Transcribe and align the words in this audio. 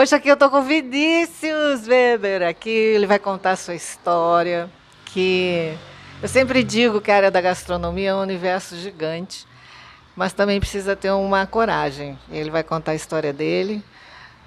Hoje 0.00 0.14
aqui 0.14 0.30
eu 0.30 0.36
tô 0.36 0.48
com 0.48 0.62
Vinícius 0.62 1.86
Weber 1.86 2.40
aqui, 2.48 2.70
ele 2.70 3.06
vai 3.06 3.18
contar 3.18 3.50
a 3.50 3.56
sua 3.56 3.74
história, 3.74 4.70
que 5.04 5.76
eu 6.22 6.26
sempre 6.26 6.64
digo 6.64 7.02
que 7.02 7.10
a 7.10 7.16
área 7.16 7.30
da 7.30 7.38
gastronomia 7.38 8.08
é 8.08 8.14
um 8.14 8.22
universo 8.22 8.76
gigante, 8.76 9.46
mas 10.16 10.32
também 10.32 10.58
precisa 10.58 10.96
ter 10.96 11.10
uma 11.10 11.46
coragem. 11.46 12.18
Ele 12.30 12.48
vai 12.48 12.62
contar 12.62 12.92
a 12.92 12.94
história 12.94 13.30
dele. 13.30 13.84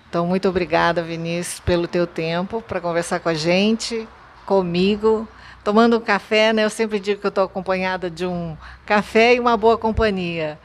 Então, 0.09 0.25
muito 0.25 0.50
obrigada, 0.50 1.04
Vinícius, 1.04 1.59
pelo 1.59 1.87
teu 1.87 2.07
tempo 2.07 2.59
para 2.59 2.81
conversar 2.81 3.20
com 3.20 3.29
a 3.29 3.36
gente, 3.36 4.07
comigo, 4.47 5.28
tomando 5.64 5.97
um 5.97 6.01
café, 6.01 6.51
né? 6.51 6.65
Eu 6.65 6.70
sempre 6.71 7.00
digo 7.00 7.21
que 7.21 7.28
eu 7.28 7.29
estou 7.29 7.43
acompanhada 7.43 8.09
de 8.09 8.25
um 8.25 8.57
café 8.87 9.36
e 9.36 9.39
uma 9.39 9.56
boa 9.56 9.78
companhia. 9.78 10.57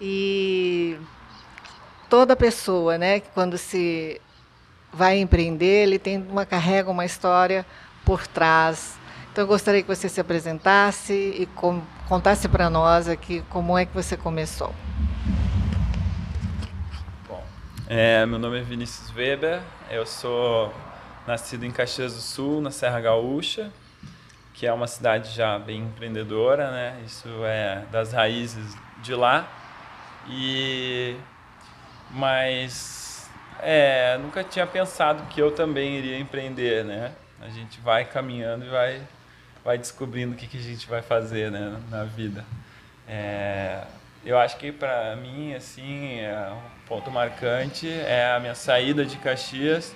E 0.00 0.96
toda 2.08 2.36
pessoa, 2.36 2.96
né, 2.96 3.18
que 3.18 3.28
quando 3.34 3.58
se 3.58 4.20
vai 4.92 5.18
empreender, 5.18 5.84
ele 5.84 5.98
tem 5.98 6.18
uma 6.18 6.46
carrega 6.46 6.90
uma 6.90 7.04
história 7.04 7.64
por 8.04 8.26
trás. 8.26 8.98
Então 9.30 9.44
eu 9.44 9.48
gostaria 9.48 9.82
que 9.82 9.88
você 9.88 10.08
se 10.08 10.20
apresentasse 10.20 11.12
e 11.12 11.46
com, 11.54 11.82
contasse 12.08 12.48
para 12.48 12.68
nós 12.68 13.08
aqui 13.08 13.44
como 13.50 13.76
é 13.76 13.84
que 13.84 13.94
você 13.94 14.16
começou. 14.16 14.74
Bom, 17.28 17.44
é, 17.86 18.24
meu 18.26 18.38
nome 18.38 18.58
é 18.58 18.62
Vinícius 18.62 19.14
Weber, 19.14 19.60
eu 19.90 20.04
sou 20.06 20.72
nascido 21.26 21.64
em 21.64 21.70
Caxias 21.70 22.14
do 22.14 22.20
Sul, 22.20 22.60
na 22.60 22.70
Serra 22.70 23.00
Gaúcha, 23.00 23.70
que 24.54 24.66
é 24.66 24.72
uma 24.72 24.86
cidade 24.86 25.30
já 25.32 25.58
bem 25.58 25.82
empreendedora, 25.82 26.70
né? 26.70 27.00
Isso 27.06 27.28
é 27.44 27.84
das 27.92 28.12
raízes 28.12 28.74
de 29.02 29.14
lá. 29.14 29.46
E 30.26 31.16
mas 32.10 32.97
é, 33.62 34.18
nunca 34.18 34.44
tinha 34.44 34.66
pensado 34.66 35.24
que 35.26 35.40
eu 35.40 35.50
também 35.50 35.96
iria 35.96 36.18
empreender, 36.18 36.84
né? 36.84 37.12
A 37.40 37.48
gente 37.48 37.80
vai 37.80 38.04
caminhando 38.04 38.64
e 38.64 38.68
vai, 38.68 39.00
vai 39.64 39.78
descobrindo 39.78 40.34
o 40.34 40.36
que, 40.36 40.46
que 40.46 40.58
a 40.58 40.62
gente 40.62 40.88
vai 40.88 41.02
fazer 41.02 41.50
né, 41.50 41.80
na 41.90 42.04
vida. 42.04 42.44
É, 43.06 43.82
eu 44.24 44.38
acho 44.38 44.56
que 44.56 44.72
para 44.72 45.14
mim, 45.16 45.54
assim, 45.54 46.20
é 46.20 46.50
um 46.50 46.86
ponto 46.86 47.10
marcante 47.10 47.88
é 47.88 48.32
a 48.34 48.40
minha 48.40 48.54
saída 48.54 49.04
de 49.04 49.16
Caxias 49.18 49.94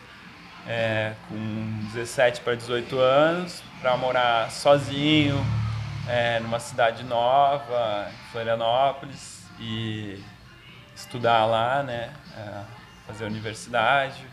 é, 0.67 1.13
com 1.29 1.89
17 1.93 2.41
para 2.43 2.55
18 2.55 2.99
anos 2.99 3.63
para 3.81 3.97
morar 3.97 4.51
sozinho 4.51 5.45
é, 6.09 6.41
numa 6.41 6.61
cidade 6.61 7.05
nova, 7.05 8.09
Florianópolis, 8.31 9.43
e 9.59 10.23
estudar 10.95 11.45
lá, 11.47 11.83
né? 11.83 12.13
É, 12.37 12.82
fazer 13.07 13.25
universidade. 13.25 14.25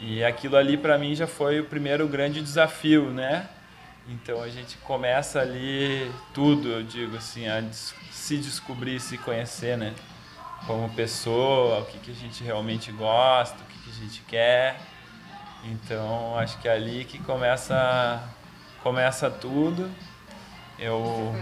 E 0.00 0.24
aquilo 0.24 0.56
ali 0.56 0.76
para 0.76 0.98
mim 0.98 1.14
já 1.14 1.26
foi 1.26 1.60
o 1.60 1.64
primeiro 1.64 2.08
grande 2.08 2.40
desafio, 2.40 3.10
né? 3.10 3.48
Então 4.08 4.42
a 4.42 4.48
gente 4.48 4.76
começa 4.78 5.40
ali 5.40 6.10
tudo, 6.34 6.68
eu 6.68 6.82
digo 6.82 7.16
assim, 7.16 7.46
a 7.46 7.62
se 8.10 8.36
descobrir, 8.36 8.98
se 8.98 9.16
conhecer, 9.16 9.76
né? 9.76 9.94
Como 10.66 10.88
pessoa, 10.90 11.80
o 11.80 11.86
que, 11.86 11.98
que 11.98 12.10
a 12.10 12.14
gente 12.14 12.42
realmente 12.42 12.90
gosta, 12.90 13.56
o 13.62 13.66
que, 13.66 13.78
que 13.78 13.90
a 13.90 13.94
gente 13.94 14.22
quer. 14.22 14.80
Então 15.64 16.36
acho 16.36 16.58
que 16.58 16.66
é 16.66 16.72
ali 16.72 17.04
que 17.04 17.18
começa, 17.20 18.28
começa 18.82 19.30
tudo. 19.30 19.88
Eu, 20.78 21.32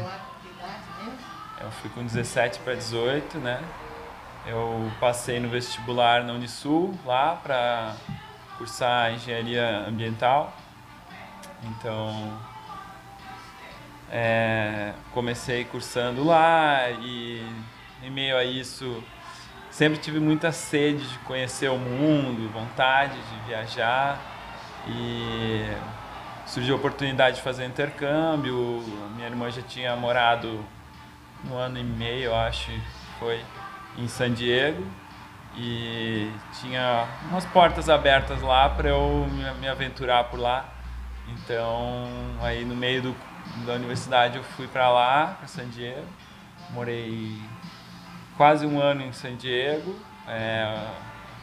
eu 1.60 1.70
fui 1.80 1.88
com 1.90 2.04
17 2.04 2.58
para 2.60 2.74
18, 2.74 3.38
né? 3.38 3.62
Eu 4.46 4.90
passei 4.98 5.38
no 5.38 5.48
vestibular 5.48 6.24
na 6.24 6.32
Unisul 6.32 6.98
lá 7.04 7.36
para 7.36 7.94
cursar 8.56 9.12
engenharia 9.12 9.84
ambiental. 9.86 10.52
Então, 11.62 12.38
é, 14.10 14.92
comecei 15.12 15.64
cursando 15.64 16.24
lá 16.24 16.90
e 16.90 17.46
em 18.02 18.10
meio 18.10 18.36
a 18.36 18.44
isso 18.44 19.02
sempre 19.70 19.98
tive 19.98 20.18
muita 20.18 20.50
sede 20.50 21.06
de 21.06 21.18
conhecer 21.20 21.70
o 21.70 21.78
mundo, 21.78 22.50
vontade 22.52 23.14
de 23.14 23.46
viajar 23.46 24.18
e 24.88 25.64
surgiu 26.46 26.74
a 26.74 26.78
oportunidade 26.78 27.36
de 27.36 27.42
fazer 27.42 27.66
intercâmbio. 27.66 28.82
Minha 29.14 29.28
irmã 29.28 29.50
já 29.50 29.62
tinha 29.62 29.94
morado 29.94 30.64
um 31.48 31.54
ano 31.54 31.78
e 31.78 31.84
meio, 31.84 32.34
acho, 32.34 32.70
foi 33.18 33.40
em 33.96 34.08
San 34.08 34.32
Diego 34.32 34.86
e 35.56 36.30
tinha 36.60 37.06
umas 37.30 37.44
portas 37.46 37.88
abertas 37.88 38.40
lá 38.40 38.68
para 38.68 38.88
eu 38.88 39.26
me 39.60 39.68
aventurar 39.68 40.24
por 40.24 40.38
lá. 40.38 40.68
Então, 41.28 42.08
aí 42.40 42.64
no 42.64 42.74
meio 42.74 43.02
do, 43.02 43.16
da 43.66 43.74
universidade 43.74 44.36
eu 44.36 44.44
fui 44.44 44.66
para 44.66 44.88
lá, 44.90 45.36
para 45.38 45.46
San 45.46 45.68
Diego. 45.68 46.06
Morei 46.70 47.40
quase 48.36 48.66
um 48.66 48.80
ano 48.80 49.02
em 49.02 49.12
San 49.12 49.36
Diego. 49.36 49.98
É, 50.26 50.86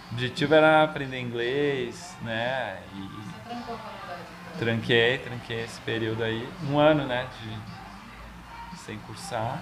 o 0.10 0.14
objetivo 0.14 0.54
era 0.54 0.84
aprender 0.84 1.20
inglês, 1.20 2.18
né? 2.22 2.82
E 2.96 4.58
tranquei, 4.58 5.18
tranquei 5.20 5.64
esse 5.64 5.80
período 5.82 6.24
aí, 6.24 6.48
um 6.70 6.80
ano, 6.80 7.06
né, 7.06 7.28
de 7.40 8.78
sem 8.78 8.98
cursar. 9.00 9.62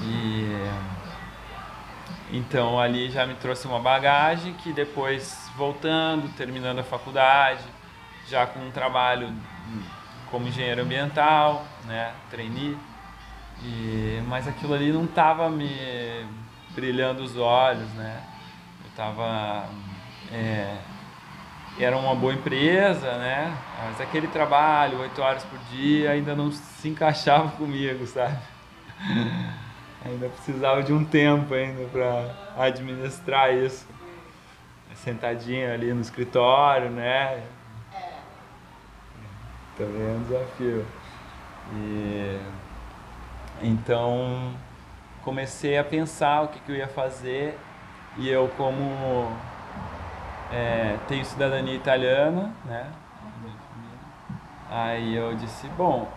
E 0.00 0.46
então 2.32 2.78
ali 2.78 3.10
já 3.10 3.26
me 3.26 3.34
trouxe 3.34 3.66
uma 3.66 3.78
bagagem 3.78 4.54
que 4.54 4.72
depois 4.72 5.50
voltando, 5.56 6.28
terminando 6.36 6.80
a 6.80 6.84
faculdade, 6.84 7.62
já 8.28 8.46
com 8.46 8.60
um 8.60 8.70
trabalho 8.70 9.32
como 10.30 10.48
engenheiro 10.48 10.82
ambiental, 10.82 11.64
né, 11.84 12.12
trainee, 12.30 12.76
e, 13.62 14.22
mas 14.26 14.46
aquilo 14.46 14.74
ali 14.74 14.92
não 14.92 15.04
estava 15.04 15.48
me 15.48 16.26
brilhando 16.70 17.22
os 17.22 17.36
olhos, 17.36 17.88
né? 17.94 18.22
Eu 18.84 18.90
estava 18.90 19.66
é, 20.30 20.76
era 21.78 21.96
uma 21.96 22.14
boa 22.14 22.32
empresa, 22.32 23.16
né? 23.18 23.56
Mas 23.84 24.00
aquele 24.00 24.28
trabalho, 24.28 25.00
oito 25.00 25.20
horas 25.22 25.44
por 25.44 25.58
dia, 25.70 26.10
ainda 26.10 26.34
não 26.34 26.50
se 26.52 26.88
encaixava 26.88 27.50
comigo, 27.56 28.06
sabe? 28.06 28.38
Ainda 30.06 30.28
precisava 30.28 30.82
de 30.82 30.92
um 30.92 31.04
tempo 31.04 31.52
ainda 31.52 31.84
para 31.88 32.64
administrar 32.64 33.52
isso. 33.52 33.86
Sentadinho 34.94 35.72
ali 35.72 35.92
no 35.92 36.00
escritório, 36.00 36.88
né? 36.90 37.42
Também 39.76 40.02
é 40.02 40.16
um 40.16 40.22
desafio. 40.22 40.86
E 41.74 42.40
então 43.62 44.54
comecei 45.22 45.76
a 45.76 45.84
pensar 45.84 46.42
o 46.42 46.48
que, 46.48 46.60
que 46.60 46.72
eu 46.72 46.76
ia 46.76 46.88
fazer 46.88 47.58
e 48.16 48.28
eu 48.28 48.48
como 48.56 49.30
é, 50.52 50.96
tenho 51.08 51.24
cidadania 51.24 51.74
italiana, 51.74 52.52
né? 52.64 52.90
Aí 54.70 55.14
eu 55.14 55.34
disse, 55.34 55.66
bom, 55.68 56.10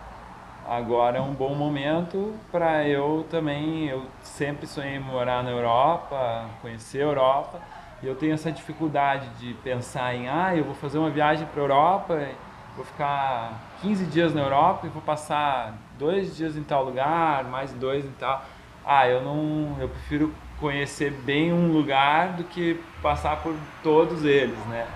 agora 0.70 1.18
é 1.18 1.20
um 1.20 1.34
bom 1.34 1.52
momento 1.52 2.32
para 2.52 2.86
eu 2.86 3.26
também. 3.28 3.88
Eu 3.88 4.06
sempre 4.22 4.68
sonhei 4.68 4.94
em 4.94 5.00
morar 5.00 5.42
na 5.42 5.50
Europa, 5.50 6.46
conhecer 6.62 7.00
a 7.00 7.06
Europa, 7.06 7.60
e 8.00 8.06
eu 8.06 8.14
tenho 8.14 8.34
essa 8.34 8.52
dificuldade 8.52 9.28
de 9.40 9.52
pensar 9.54 10.14
em, 10.14 10.28
ah, 10.28 10.54
eu 10.54 10.62
vou 10.64 10.74
fazer 10.74 10.98
uma 10.98 11.10
viagem 11.10 11.44
para 11.46 11.60
a 11.60 11.64
Europa, 11.64 12.28
vou 12.76 12.84
ficar 12.84 13.60
15 13.82 14.06
dias 14.06 14.32
na 14.32 14.42
Europa 14.42 14.86
e 14.86 14.90
vou 14.90 15.02
passar 15.02 15.74
dois 15.98 16.36
dias 16.36 16.56
em 16.56 16.62
tal 16.62 16.84
lugar, 16.84 17.42
mais 17.44 17.72
dois 17.72 18.04
em 18.04 18.12
tal. 18.12 18.44
Ah, 18.86 19.08
eu 19.08 19.22
não, 19.22 19.76
eu 19.80 19.88
prefiro 19.88 20.32
conhecer 20.60 21.10
bem 21.10 21.52
um 21.52 21.72
lugar 21.72 22.34
do 22.34 22.44
que 22.44 22.80
passar 23.02 23.42
por 23.42 23.56
todos 23.82 24.24
eles, 24.24 24.58
né? 24.66 24.86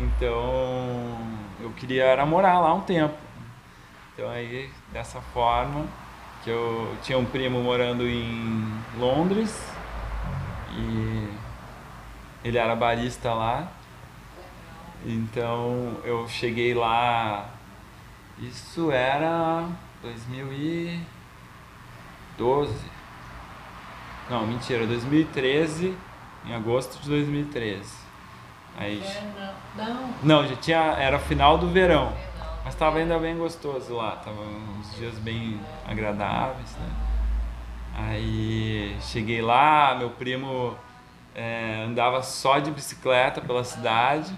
Então, 0.00 1.16
eu 1.60 1.70
queria 1.76 2.24
morar 2.26 2.58
lá 2.58 2.74
um 2.74 2.80
tempo. 2.80 3.30
Então 4.20 4.28
aí 4.28 4.68
dessa 4.92 5.20
forma 5.20 5.86
que 6.42 6.50
eu 6.50 6.96
tinha 7.02 7.18
um 7.18 7.24
primo 7.24 7.62
morando 7.62 8.08
em 8.08 8.64
Londres 8.98 9.64
e 10.72 11.28
ele 12.44 12.58
era 12.58 12.74
barista 12.74 13.32
lá. 13.34 13.68
Então 15.04 15.98
eu 16.04 16.26
cheguei 16.28 16.74
lá, 16.74 17.48
isso 18.38 18.90
era 18.90 19.68
2012. 20.02 22.74
Não, 24.28 24.46
mentira, 24.46 24.86
2013, 24.86 25.96
em 26.46 26.54
agosto 26.54 27.00
de 27.02 27.08
2013. 27.08 28.00
Aí, 28.78 29.02
não. 29.76 30.14
Não, 30.22 30.46
já 30.46 30.54
tinha, 30.56 30.78
era 30.78 31.18
final 31.18 31.58
do 31.58 31.68
verão. 31.68 32.14
Mas 32.64 32.74
estava 32.74 32.98
ainda 32.98 33.18
bem 33.18 33.36
gostoso 33.36 33.94
lá, 33.94 34.16
tava 34.16 34.42
uns 34.42 34.94
dias 34.96 35.14
bem 35.18 35.58
agradáveis, 35.86 36.76
né? 36.76 36.88
Aí 37.96 38.96
cheguei 39.00 39.42
lá, 39.42 39.94
meu 39.98 40.10
primo 40.10 40.76
é, 41.34 41.84
andava 41.86 42.22
só 42.22 42.58
de 42.58 42.70
bicicleta 42.70 43.40
pela 43.40 43.64
cidade. 43.64 44.32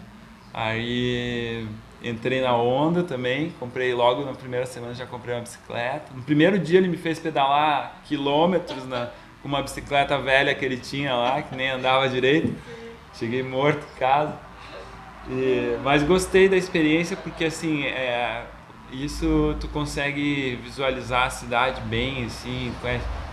Aí 0.54 1.66
entrei 2.02 2.40
na 2.40 2.56
onda 2.56 3.02
também, 3.02 3.50
comprei 3.58 3.94
logo 3.94 4.24
na 4.24 4.32
primeira 4.34 4.66
semana 4.66 4.94
já 4.94 5.06
comprei 5.06 5.34
uma 5.34 5.42
bicicleta. 5.42 6.12
No 6.14 6.22
primeiro 6.22 6.58
dia 6.58 6.78
ele 6.78 6.88
me 6.88 6.96
fez 6.96 7.18
pedalar 7.18 8.00
quilômetros 8.04 8.86
na, 8.86 9.10
com 9.40 9.48
uma 9.48 9.62
bicicleta 9.62 10.18
velha 10.18 10.54
que 10.54 10.64
ele 10.64 10.76
tinha 10.76 11.14
lá, 11.14 11.42
que 11.42 11.54
nem 11.54 11.70
andava 11.70 12.08
direito. 12.08 12.54
Cheguei 13.14 13.42
morto 13.42 13.84
em 13.94 13.98
casa. 13.98 14.34
E, 15.28 15.78
mas 15.84 16.02
gostei 16.02 16.48
da 16.48 16.56
experiência 16.56 17.16
porque 17.16 17.44
assim, 17.44 17.84
é, 17.84 18.44
isso 18.90 19.56
tu 19.60 19.68
consegue 19.68 20.56
visualizar 20.62 21.26
a 21.26 21.30
cidade 21.30 21.80
bem, 21.82 22.24
assim, 22.24 22.72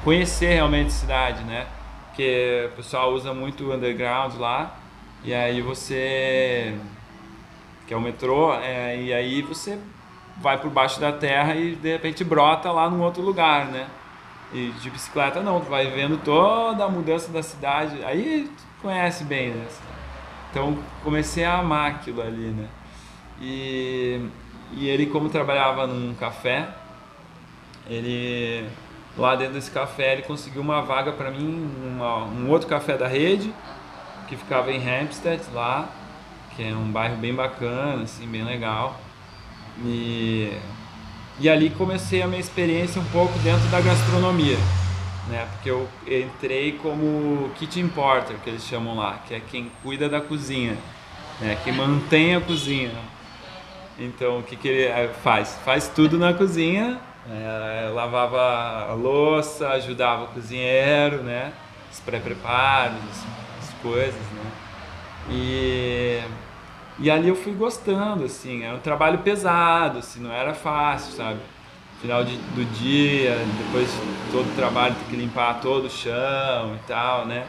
conhecer 0.03 0.53
realmente 0.53 0.87
a 0.87 0.91
cidade, 0.91 1.43
né? 1.43 1.67
Porque 2.07 2.69
o 2.71 2.75
pessoal 2.75 3.13
usa 3.13 3.33
muito 3.33 3.65
o 3.65 3.73
underground 3.73 4.35
lá 4.35 4.77
e 5.23 5.33
aí 5.33 5.61
você 5.61 6.75
que 7.87 7.93
é 7.93 7.97
o 7.97 8.01
metrô, 8.01 8.53
é, 8.53 9.01
e 9.01 9.11
aí 9.11 9.41
você 9.41 9.79
vai 10.37 10.59
por 10.59 10.69
baixo 10.69 10.99
da 10.99 11.11
terra 11.11 11.55
e 11.55 11.75
de 11.75 11.91
repente 11.91 12.23
brota 12.23 12.71
lá 12.71 12.87
num 12.87 13.01
outro 13.01 13.21
lugar, 13.21 13.65
né? 13.65 13.87
E 14.53 14.71
de 14.79 14.89
bicicleta 14.91 15.41
não, 15.41 15.59
tu 15.59 15.69
vai 15.69 15.87
vendo 15.89 16.17
toda 16.17 16.85
a 16.85 16.87
mudança 16.87 17.31
da 17.31 17.41
cidade, 17.41 18.03
aí 18.05 18.47
tu 18.55 18.63
conhece 18.83 19.23
bem, 19.23 19.49
né? 19.49 19.65
Então 20.49 20.77
comecei 21.03 21.43
a 21.43 21.59
amar 21.59 21.91
aquilo 21.91 22.21
ali, 22.21 22.47
né? 22.51 22.67
E, 23.41 24.21
e 24.73 24.87
ele, 24.87 25.05
como 25.05 25.29
trabalhava 25.29 25.87
num 25.87 26.13
café, 26.13 26.67
ele 27.87 28.67
lá 29.17 29.35
dentro 29.35 29.55
desse 29.55 29.71
café 29.71 30.13
ele 30.13 30.21
conseguiu 30.21 30.61
uma 30.61 30.81
vaga 30.81 31.11
para 31.11 31.29
mim, 31.31 31.69
um 32.37 32.49
outro 32.49 32.67
café 32.67 32.97
da 32.97 33.07
rede 33.07 33.53
que 34.27 34.35
ficava 34.35 34.71
em 34.71 34.77
Hampstead 34.77 35.41
lá, 35.53 35.89
que 36.55 36.63
é 36.63 36.75
um 36.75 36.91
bairro 36.91 37.15
bem 37.17 37.33
bacana, 37.33 38.03
assim, 38.03 38.27
bem 38.27 38.43
legal. 38.43 38.99
E, 39.83 40.53
e 41.39 41.49
ali 41.49 41.69
comecei 41.71 42.21
a 42.21 42.27
minha 42.27 42.39
experiência 42.39 43.01
um 43.01 43.05
pouco 43.05 43.37
dentro 43.39 43.67
da 43.69 43.81
gastronomia 43.81 44.57
né? 45.29 45.47
Porque 45.53 45.69
eu 45.69 45.87
entrei 46.05 46.73
como 46.73 47.49
kitchen 47.55 47.87
porter, 47.87 48.35
que 48.43 48.49
eles 48.49 48.65
chamam 48.65 48.95
lá, 48.95 49.19
que 49.27 49.35
é 49.35 49.39
quem 49.39 49.71
cuida 49.83 50.09
da 50.09 50.19
cozinha, 50.19 50.77
né? 51.39 51.57
Quem 51.63 51.73
mantém 51.73 52.35
a 52.35 52.41
cozinha. 52.41 52.91
Então, 53.97 54.39
o 54.39 54.43
que, 54.43 54.55
que 54.55 54.67
ele 54.67 54.83
eh, 54.83 55.13
faz? 55.23 55.59
Faz 55.63 55.89
tudo 55.89 56.17
na 56.17 56.33
cozinha, 56.33 56.99
é, 57.29 57.89
lavava 57.93 58.89
a 58.89 58.93
louça, 58.93 59.69
ajudava 59.69 60.23
o 60.23 60.27
cozinheiro, 60.27 61.21
né? 61.21 61.51
Os 61.91 61.99
pré-preparos, 61.99 62.95
as 63.59 63.73
coisas, 63.81 64.13
né? 64.13 64.51
E, 65.29 66.21
e 66.97 67.11
ali 67.11 67.27
eu 67.27 67.35
fui 67.35 67.53
gostando, 67.53 68.23
assim, 68.23 68.63
era 68.63 68.75
um 68.75 68.79
trabalho 68.79 69.19
pesado, 69.19 69.99
assim, 69.99 70.21
não 70.21 70.31
era 70.31 70.53
fácil, 70.53 71.13
sabe? 71.13 71.39
Final 72.01 72.23
de, 72.23 72.37
do 72.37 72.65
dia, 72.73 73.35
depois 73.57 73.91
de 73.91 74.31
todo 74.31 74.49
o 74.49 74.55
trabalho, 74.55 74.95
ter 74.95 75.05
que 75.05 75.15
limpar 75.15 75.59
todo 75.59 75.85
o 75.85 75.89
chão 75.89 76.75
e 76.75 76.87
tal, 76.87 77.25
né? 77.25 77.45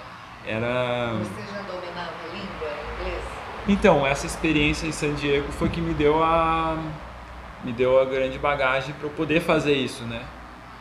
Era... 0.46 1.12
Você 1.18 1.52
já 1.52 1.62
dominava 1.62 2.12
a 2.24 2.34
língua 2.34 2.68
inglesa? 3.00 3.28
Então, 3.68 4.06
essa 4.06 4.26
experiência 4.26 4.86
em 4.86 4.92
San 4.92 5.14
Diego 5.14 5.52
foi 5.52 5.68
que 5.68 5.80
me 5.80 5.94
deu 5.94 6.22
a 6.22 6.76
me 7.62 7.72
deu 7.72 8.00
a 8.00 8.06
grande 8.06 8.38
bagagem 8.38 8.94
para 8.94 9.06
eu 9.06 9.10
poder 9.10 9.40
fazer 9.40 9.74
isso, 9.74 10.04
né? 10.04 10.22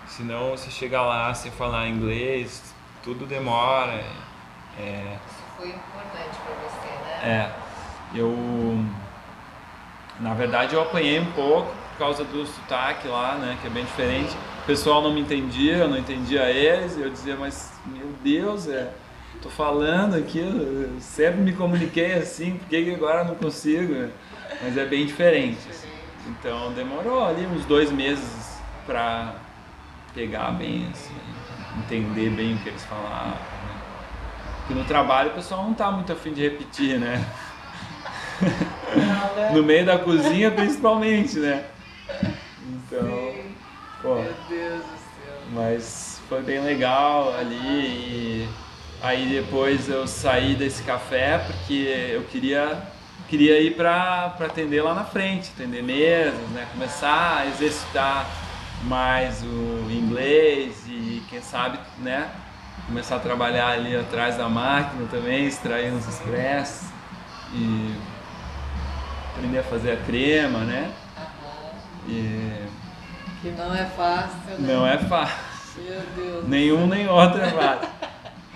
Senão, 0.08 0.52
você 0.52 0.72
chegar 0.72 1.02
lá 1.02 1.34
sem 1.34 1.52
falar 1.52 1.88
inglês, 1.88 2.74
tudo 3.04 3.26
demora. 3.26 4.02
É... 4.80 5.18
Isso 5.28 5.44
foi 5.58 5.70
importante 5.70 6.38
para 6.46 6.56
você, 6.68 6.88
né? 6.88 7.22
É. 7.24 8.18
Eu, 8.18 8.34
na 10.20 10.34
verdade, 10.34 10.76
eu 10.76 10.82
apanhei 10.82 11.20
um 11.20 11.32
pouco 11.32 11.72
causa 12.00 12.24
do 12.24 12.46
sotaque 12.46 13.10
lá, 13.10 13.36
né, 13.36 13.58
que 13.62 13.68
é 13.68 13.70
bem 13.70 13.84
diferente. 13.84 14.36
O 14.64 14.66
pessoal 14.66 15.02
não 15.02 15.14
me 15.14 15.20
entendia, 15.20 15.76
eu 15.76 15.90
não 15.90 15.98
entendia 15.98 16.50
eles, 16.50 16.98
eu 16.98 17.10
dizia, 17.10 17.36
mas 17.36 17.74
meu 17.86 18.08
Deus, 18.24 18.70
é, 18.70 18.90
tô 19.42 19.50
falando 19.50 20.16
aqui, 20.16 20.40
eu 20.40 21.00
sempre 21.02 21.42
me 21.42 21.52
comuniquei 21.52 22.14
assim, 22.14 22.58
por 22.58 22.70
que 22.70 22.94
agora 22.94 23.26
não 23.26 23.36
consigo? 23.36 24.10
Mas 24.64 24.78
é 24.78 24.86
bem 24.86 25.06
diferente. 25.06 25.60
Assim. 25.70 25.90
Então 26.28 26.72
demorou 26.72 27.26
ali 27.26 27.46
uns 27.46 27.66
dois 27.66 27.92
meses 27.92 28.60
para 28.86 29.36
pegar 30.14 30.52
bem, 30.52 30.88
assim, 30.92 31.16
entender 31.78 32.30
bem 32.30 32.56
o 32.56 32.60
que 32.60 32.70
eles 32.70 32.86
falavam. 32.86 33.32
Né? 33.32 33.82
Porque 34.60 34.74
no 34.74 34.86
trabalho 34.86 35.32
o 35.32 35.34
pessoal 35.34 35.64
não 35.64 35.74
tá 35.74 35.92
muito 35.92 36.14
afim 36.14 36.32
de 36.32 36.42
repetir, 36.42 36.98
né? 36.98 37.26
Né? 39.36 39.52
no 39.54 39.64
meio 39.64 39.86
da 39.86 39.98
cozinha 39.98 40.52
principalmente, 40.52 41.40
né? 41.40 41.66
Então, 42.68 43.32
Sim. 43.34 43.56
pô. 44.02 44.16
Meu 44.16 44.34
Deus 44.50 44.84
do 44.84 44.98
céu. 44.98 45.36
Mas 45.54 46.22
foi 46.28 46.42
bem 46.42 46.62
legal 46.62 47.34
ali 47.38 47.56
e 47.56 48.50
aí 49.02 49.28
depois 49.28 49.90
eu 49.90 50.08
saí 50.08 50.56
desse 50.56 50.84
café 50.84 51.40
porque 51.40 52.12
eu 52.14 52.24
queria 52.24 52.82
queria 53.28 53.62
ir 53.62 53.76
para 53.76 54.36
atender 54.40 54.82
lá 54.82 54.96
na 54.96 55.04
frente, 55.04 55.52
atender 55.56 55.84
mesas, 55.84 56.50
né? 56.50 56.68
Começar 56.72 57.38
a 57.38 57.48
exercitar 57.48 58.28
mais 58.84 59.44
o 59.44 59.88
inglês 59.92 60.84
e 60.88 61.24
quem 61.30 61.42
sabe, 61.42 61.80
né? 62.00 62.30
Começar 62.88 63.18
a 63.18 63.20
trabalhar 63.20 63.70
ali 63.70 63.96
atrás 63.96 64.36
da 64.36 64.50
máquina 64.50 65.08
também, 65.12 65.46
extrair 65.46 65.92
uns 65.94 66.08
expressos 66.08 66.90
e 67.54 67.94
aprender 69.40 69.60
a 69.60 69.64
fazer 69.64 69.92
a 69.92 69.98
crema, 69.98 70.60
né? 70.60 70.92
E... 72.08 72.68
Que 73.42 73.52
não 73.52 73.74
é 73.74 73.86
fácil, 73.86 74.38
né? 74.48 74.56
Não 74.60 74.86
é 74.86 74.98
fácil. 74.98 75.38
Meu 75.78 76.02
Deus. 76.16 76.48
Nenhum 76.48 76.88
nem 76.88 77.08
outro 77.08 77.42
é 77.42 77.50
fácil. 77.50 77.90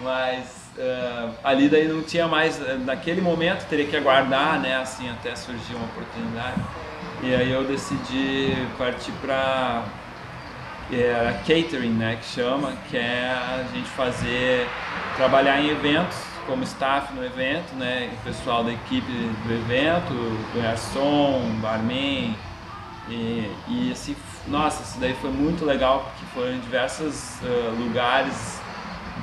Mas 0.02 0.70
uh, 0.78 1.34
ali 1.42 1.70
daí 1.70 1.88
não 1.88 2.02
tinha 2.02 2.28
mais, 2.28 2.60
naquele 2.86 3.22
momento 3.22 3.66
teria 3.70 3.88
que 3.88 3.96
aguardar, 3.96 4.60
né, 4.60 4.76
assim, 4.76 5.10
até 5.10 5.34
surgir 5.36 5.74
uma 5.76 5.86
oportunidade. 5.86 6.60
E 7.22 7.34
aí 7.34 7.50
eu 7.50 7.64
decidi 7.64 8.54
partir 8.78 9.14
para 9.22 9.86
é, 10.92 11.34
catering, 11.48 11.94
né, 11.94 12.18
que 12.18 12.26
chama, 12.26 12.74
que 12.90 12.98
é 12.98 13.32
a 13.32 13.64
gente 13.74 13.88
fazer, 13.92 14.68
trabalhar 15.16 15.62
em 15.62 15.70
eventos 15.70 16.33
como 16.46 16.64
staff 16.64 17.14
no 17.14 17.24
evento, 17.24 17.74
né, 17.76 18.12
o 18.14 18.24
pessoal 18.24 18.64
da 18.64 18.72
equipe 18.72 19.12
do 19.12 19.54
evento, 19.54 20.14
garçom, 20.62 21.42
barman, 21.62 22.36
e, 23.10 23.52
e 23.68 23.92
assim, 23.92 24.16
nossa, 24.48 24.84
isso 24.84 25.00
daí 25.00 25.14
foi 25.16 25.32
muito 25.32 25.66
legal 25.66 26.10
porque 26.12 26.26
foram 26.34 26.56
em 26.56 26.60
diversos 26.60 27.38
uh, 27.42 27.76
lugares 27.78 28.62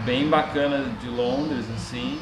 bem 0.04 0.28
bacanas 0.28 0.86
de 1.00 1.08
Londres, 1.08 1.64
assim. 1.74 2.20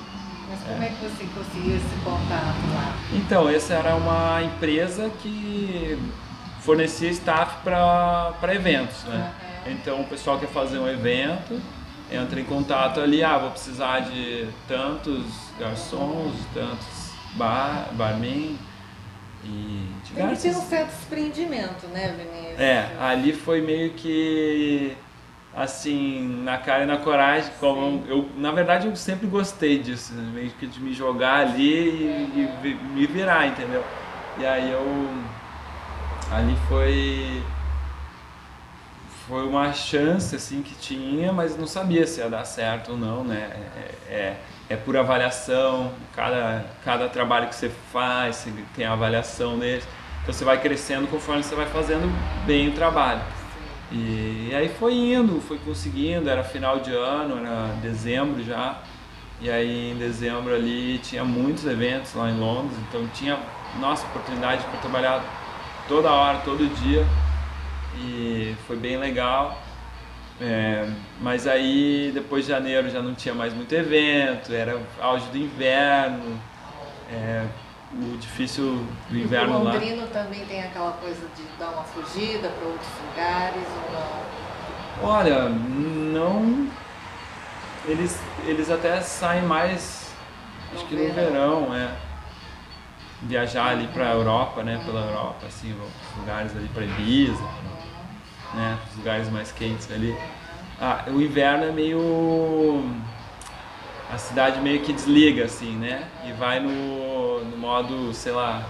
Mas 0.49 0.61
como 0.63 0.83
é. 0.83 0.87
é 0.87 0.89
que 0.91 1.05
você 1.05 1.25
conseguiu 1.35 1.77
esse 1.77 1.97
contato 2.05 2.75
lá? 2.75 2.95
Então, 3.13 3.49
essa 3.49 3.75
era 3.75 3.95
uma 3.95 4.43
empresa 4.43 5.11
que 5.23 5.99
fornecia 6.61 7.11
staff 7.11 7.57
para 7.63 8.55
eventos, 8.55 9.05
né? 9.05 9.33
Uhum. 9.67 9.73
Então, 9.73 10.01
o 10.01 10.05
pessoal 10.05 10.39
quer 10.39 10.49
fazer 10.49 10.79
um 10.79 10.89
evento, 10.89 11.61
entra 12.11 12.41
em 12.41 12.45
contato 12.45 13.01
ali, 13.01 13.23
ah, 13.23 13.39
vou 13.39 13.51
precisar 13.51 14.01
de 14.01 14.49
tantos 14.67 15.25
garçons, 15.59 16.35
tantos 16.55 17.13
bar, 17.35 17.89
barman, 17.93 18.59
e 19.45 19.87
diversos... 20.05 20.43
Tem 20.43 20.53
que 20.53 20.59
ter 20.59 20.65
um 20.65 20.69
certo 20.69 20.91
desprendimento, 20.91 21.87
né, 21.89 22.15
Vinícius? 22.17 22.61
É, 22.61 22.97
ali 22.99 23.33
foi 23.33 23.61
meio 23.61 23.91
que 23.91 24.97
assim, 25.55 26.43
na 26.45 26.59
cara 26.59 26.85
e 26.85 26.87
na 26.87 26.99
coragem, 26.99 27.51
como 27.59 28.05
eu, 28.07 28.29
na 28.37 28.53
verdade 28.53 28.87
eu 28.87 28.95
sempre 28.95 29.27
gostei 29.27 29.79
disso, 29.79 30.15
né? 30.15 30.31
meio 30.33 30.51
que 30.51 30.67
de 30.67 30.81
me 30.81 30.93
jogar 30.93 31.41
ali 31.41 31.89
e, 31.89 32.49
e, 32.65 32.75
me 32.95 33.07
virar, 33.07 33.47
entendeu? 33.47 33.85
E 34.39 34.47
aí 34.47 34.71
eu 34.71 35.09
ali 36.31 36.57
foi 36.69 37.43
foi 39.29 39.47
uma 39.47 39.75
chance 39.75 40.35
assim 40.35 40.63
que 40.63 40.75
tinha, 40.77 41.31
mas 41.31 41.57
não 41.57 41.67
sabia 41.67 42.07
se 42.07 42.21
ia 42.21 42.31
dar 42.31 42.47
certo 42.47 42.93
ou 42.93 42.97
não, 42.97 43.23
né? 43.23 43.51
É, 44.09 44.15
é, 44.15 44.37
é 44.71 44.77
por 44.77 44.97
avaliação, 44.97 45.93
cada, 46.17 46.65
cada 46.83 47.09
trabalho 47.11 47.47
que 47.47 47.55
você 47.55 47.71
faz, 47.93 48.37
você 48.37 48.53
tem 48.75 48.87
a 48.87 48.95
avaliação 48.95 49.59
deles. 49.59 49.87
Então 50.23 50.33
você 50.33 50.45
vai 50.45 50.59
crescendo 50.59 51.07
conforme 51.09 51.43
você 51.43 51.55
vai 51.55 51.67
fazendo 51.67 52.11
bem 52.47 52.69
o 52.69 52.73
trabalho. 52.73 53.21
E, 53.93 54.49
e 54.51 54.55
aí 54.55 54.71
foi 54.71 54.95
indo, 54.95 55.43
foi 55.43 55.59
conseguindo, 55.59 56.29
era 56.29 56.43
final 56.43 56.81
de 56.81 56.95
ano, 56.95 57.39
era 57.39 57.75
dezembro 57.83 58.43
já. 58.43 58.81
E 59.43 59.51
aí 59.51 59.93
em 59.93 59.97
dezembro 59.97 60.55
ali 60.55 60.99
tinha 60.99 61.23
muitos 61.23 61.67
eventos 61.67 62.15
lá 62.15 62.31
em 62.31 62.39
Londres, 62.39 62.77
então 62.89 63.07
tinha 63.09 63.39
nossa 63.79 64.07
oportunidade 64.07 64.65
para 64.65 64.81
trabalhar 64.81 65.23
toda 65.87 66.11
hora, 66.11 66.39
todo 66.39 66.67
dia. 66.83 67.07
E 68.01 68.55
foi 68.67 68.77
bem 68.77 68.97
legal. 68.97 69.61
É, 70.41 70.89
mas 71.21 71.49
aí 71.49 72.13
depois 72.15 72.45
de 72.45 72.53
janeiro 72.53 72.89
já 72.89 73.03
não 73.03 73.13
tinha 73.13 73.35
mais 73.35 73.53
muito 73.53 73.73
evento, 73.75 74.53
era 74.53 74.81
auge 75.01 75.27
do 75.31 75.37
inverno, 75.37 76.41
é, 77.11 77.45
o 77.93 78.17
difícil 78.19 78.87
do 79.11 79.19
inverno 79.19 79.59
o 79.59 79.65
lá. 79.65 79.71
O 79.71 79.75
Londrino 79.75 80.07
também 80.09 80.45
tem 80.47 80.63
aquela 80.63 80.93
coisa 80.93 81.27
de 81.37 81.43
dar 81.59 81.71
uma 81.71 81.83
fugida 81.83 82.51
para 82.51 82.69
outros 82.69 82.89
lugares 83.09 83.65
ou 83.67 83.93
não? 83.93 85.11
Olha, 85.11 85.49
não. 85.49 86.69
Eles, 87.87 88.21
eles 88.47 88.71
até 88.71 89.01
saem 89.01 89.43
mais, 89.43 90.13
acho 90.73 90.85
que 90.87 90.95
no 90.95 91.15
verão, 91.15 91.75
é. 91.75 91.91
Viajar 93.23 93.71
ali 93.71 93.89
para 93.89 94.11
a 94.11 94.13
Europa, 94.13 94.63
né? 94.63 94.81
Pela 94.85 95.01
Europa, 95.01 95.47
assim, 95.47 95.75
lugares 96.17 96.55
ali 96.55 96.69
para 96.69 96.85
Ibiza, 96.85 97.43
né? 98.55 98.79
Os 98.91 98.97
lugares 98.97 99.31
mais 99.31 99.53
quentes 99.53 99.91
ali. 99.91 100.17
Ah, 100.81 101.05
o 101.09 101.21
inverno 101.21 101.65
é 101.65 101.73
meio 101.73 102.85
a 104.11 104.17
cidade 104.17 104.61
meio 104.61 104.81
que 104.81 104.93
desliga, 104.93 105.45
assim, 105.45 105.77
né? 105.77 106.05
E 106.27 106.33
vai 106.33 106.61
no, 106.61 107.45
no 107.45 107.57
modo, 107.59 108.13
sei 108.15 108.33
lá. 108.33 108.65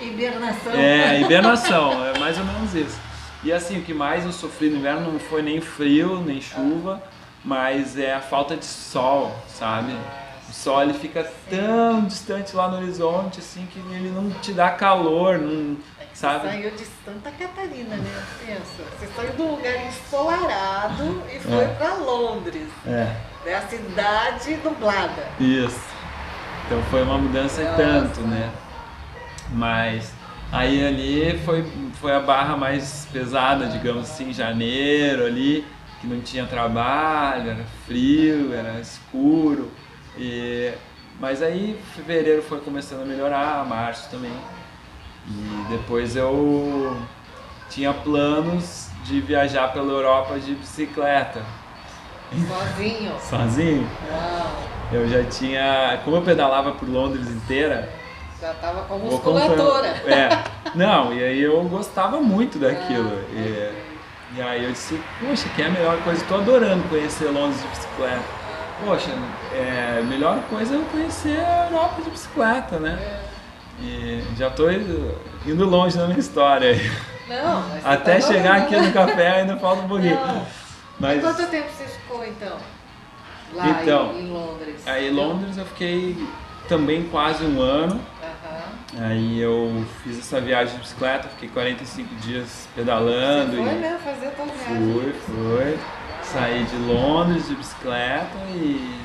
Hibernação. 0.00 0.72
É, 0.72 1.20
hibernação, 1.20 2.06
é 2.06 2.18
mais 2.18 2.38
ou 2.38 2.44
menos 2.44 2.74
isso. 2.74 2.98
E 3.44 3.52
assim, 3.52 3.78
o 3.78 3.82
que 3.82 3.94
mais 3.94 4.24
eu 4.24 4.32
sofri 4.32 4.70
no 4.70 4.78
inverno 4.78 5.12
não 5.12 5.18
foi 5.20 5.42
nem 5.42 5.60
frio, 5.60 6.20
nem 6.20 6.40
chuva, 6.40 7.02
mas 7.44 7.98
é 7.98 8.14
a 8.14 8.20
falta 8.20 8.56
de 8.56 8.64
sol, 8.64 9.36
sabe? 9.48 9.92
O 10.52 10.54
sol 10.54 10.82
ele 10.82 10.92
fica 10.92 11.24
tão 11.48 12.04
distante 12.04 12.54
lá 12.54 12.68
no 12.68 12.76
horizonte, 12.76 13.38
assim, 13.38 13.66
que 13.72 13.78
ele 13.78 14.10
não 14.10 14.28
te 14.42 14.52
dá 14.52 14.68
calor, 14.68 15.38
não, 15.38 15.78
é 15.98 16.04
sabe? 16.12 16.46
Saiu 16.46 16.70
de 16.72 16.84
Santa 17.02 17.30
Catarina, 17.30 17.96
né? 17.96 18.22
Pensa, 18.44 18.84
você 18.98 19.06
saiu 19.16 19.32
de 19.32 19.40
um 19.40 19.52
lugar 19.52 19.86
ensolarado 19.86 21.22
e 21.34 21.40
foi 21.40 21.64
é. 21.64 21.68
para 21.68 21.94
Londres. 21.94 22.68
É. 22.86 23.16
É 23.46 23.54
a 23.54 23.62
cidade 23.62 24.56
dublada. 24.56 25.26
Isso. 25.40 25.80
Então 26.66 26.82
foi 26.90 27.02
uma 27.02 27.16
mudança 27.16 27.64
Nossa. 27.64 27.76
tanto, 27.76 28.20
né? 28.20 28.52
Mas 29.52 30.12
aí 30.52 30.86
ali 30.86 31.38
foi, 31.46 31.66
foi 31.94 32.14
a 32.14 32.20
barra 32.20 32.58
mais 32.58 33.08
pesada, 33.10 33.68
digamos 33.68 34.02
assim, 34.02 34.34
janeiro 34.34 35.24
ali, 35.24 35.66
que 35.98 36.06
não 36.06 36.20
tinha 36.20 36.44
trabalho, 36.44 37.52
era 37.52 37.64
frio, 37.86 38.52
era 38.52 38.78
escuro. 38.80 39.70
E, 40.16 40.72
mas 41.18 41.42
aí 41.42 41.78
fevereiro 41.94 42.42
foi 42.42 42.60
começando 42.60 43.02
a 43.02 43.04
melhorar, 43.04 43.64
março 43.66 44.10
também. 44.10 44.32
E 45.28 45.66
depois 45.70 46.16
eu 46.16 46.96
tinha 47.70 47.94
planos 47.94 48.88
de 49.04 49.20
viajar 49.20 49.72
pela 49.72 49.90
Europa 49.92 50.38
de 50.38 50.54
bicicleta. 50.54 51.42
Sozinho? 52.48 53.12
Sozinho? 53.20 53.88
Uau. 54.10 54.72
Eu 54.92 55.08
já 55.08 55.24
tinha. 55.24 56.00
Como 56.04 56.16
eu 56.16 56.22
pedalava 56.22 56.72
por 56.72 56.88
Londres 56.88 57.28
inteira. 57.28 57.90
Já 58.40 58.52
tava 58.54 58.82
com 58.82 58.98
musculatura. 58.98 59.88
É. 60.06 60.28
Não, 60.74 61.12
e 61.14 61.22
aí 61.22 61.40
eu 61.40 61.62
gostava 61.64 62.20
muito 62.20 62.58
daquilo. 62.58 63.12
Ah, 63.12 63.32
e, 63.32 64.36
e, 64.36 64.42
aí 64.42 64.64
eu 64.64 64.72
disse, 64.72 65.00
poxa, 65.20 65.48
que 65.50 65.62
é 65.62 65.66
a 65.66 65.70
melhor 65.70 65.96
coisa. 66.02 66.20
Estou 66.20 66.38
adorando 66.40 66.82
conhecer 66.88 67.26
Londres 67.26 67.62
de 67.62 67.68
bicicleta. 67.68 68.41
Poxa, 68.84 69.10
é, 69.54 69.98
a 70.00 70.02
melhor 70.02 70.42
coisa 70.50 70.74
é 70.74 70.78
eu 70.78 70.84
conhecer 70.86 71.38
a 71.38 71.68
Europa 71.70 72.02
de 72.02 72.10
bicicleta, 72.10 72.78
né? 72.78 72.98
É. 73.00 73.32
E 73.80 74.24
já 74.36 74.48
estou 74.48 74.70
indo 74.70 75.64
longe 75.64 75.96
na 75.96 76.06
minha 76.06 76.18
história. 76.18 76.74
Não, 77.28 77.64
Até 77.84 78.18
tá 78.18 78.26
chegar 78.26 78.56
aqui 78.56 78.76
no 78.76 78.92
café 78.92 79.40
ainda 79.40 79.56
falta 79.56 79.82
um 79.82 79.88
pouquinho. 79.88 80.14
Não. 80.14 80.46
Mas... 80.98 81.18
E 81.18 81.20
quanto 81.20 81.46
tempo 81.46 81.68
você 81.70 81.84
ficou 81.84 82.24
então? 82.24 82.56
Lá 83.54 83.68
então, 83.82 84.12
em 84.18 84.28
Londres? 84.28 84.86
Aí 84.86 85.08
em 85.08 85.12
Londres 85.12 85.56
eu 85.56 85.64
fiquei 85.66 86.16
também 86.68 87.04
quase 87.04 87.44
um 87.44 87.60
ano. 87.60 87.94
Uhum. 87.94 89.04
Aí 89.04 89.40
eu 89.40 89.84
fiz 90.02 90.18
essa 90.18 90.40
viagem 90.40 90.74
de 90.74 90.80
bicicleta, 90.80 91.28
fiquei 91.28 91.48
45 91.48 92.14
dias 92.16 92.68
pedalando. 92.74 93.52
Você 93.52 93.62
foi 93.62 93.72
e 93.72 93.78
mesmo 93.78 93.98
fazer 93.98 94.26
a 94.26 94.30
tua 94.30 94.46
viagem? 94.46 94.92
Fui, 94.92 95.12
fui. 95.26 95.78
Saí 96.32 96.64
de 96.64 96.76
Londres 96.76 97.46
de 97.46 97.54
bicicleta 97.54 98.38
e 98.54 98.98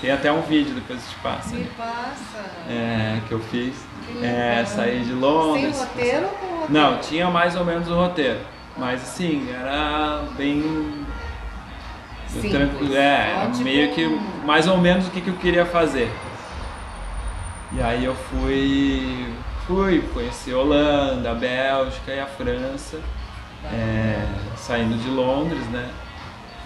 tem 0.00 0.12
até 0.12 0.30
um 0.30 0.42
vídeo 0.42 0.74
depois 0.74 1.02
que 1.02 1.08
te 1.10 1.16
passa. 1.16 1.56
Me 1.56 1.64
passa. 1.64 2.38
É, 2.68 3.20
que 3.26 3.32
eu 3.32 3.40
fiz. 3.40 3.74
Que 4.06 4.24
é, 4.24 4.64
saí 4.64 5.00
de 5.00 5.12
Londres. 5.12 5.74
Sem 5.74 5.86
roteiro 5.86 6.26
ou 6.26 6.30
com 6.30 6.46
roteiro? 6.46 6.72
Não, 6.72 6.98
tinha 6.98 7.28
mais 7.30 7.56
ou 7.56 7.64
menos 7.64 7.88
o 7.88 7.96
roteiro. 7.96 8.38
Mas 8.76 9.02
assim, 9.02 9.52
era 9.52 10.22
bem 10.36 11.04
Simples. 12.28 12.52
tranquilo. 12.52 12.96
É, 12.96 13.44
Ótimo. 13.48 13.64
meio 13.64 13.92
que 13.92 14.20
mais 14.44 14.68
ou 14.68 14.78
menos 14.78 15.08
o 15.08 15.10
que, 15.10 15.20
que 15.20 15.30
eu 15.30 15.36
queria 15.36 15.66
fazer. 15.66 16.08
E 17.72 17.82
aí 17.82 18.04
eu 18.04 18.14
fui, 18.14 19.34
fui 19.66 20.00
conhecer 20.14 20.54
a 20.54 20.58
Holanda, 20.58 21.32
a 21.32 21.34
Bélgica 21.34 22.12
e 22.12 22.20
a 22.20 22.26
França, 22.26 23.00
é, 23.64 24.24
saindo 24.56 24.96
de 24.96 25.08
Londres, 25.10 25.66
né? 25.70 25.90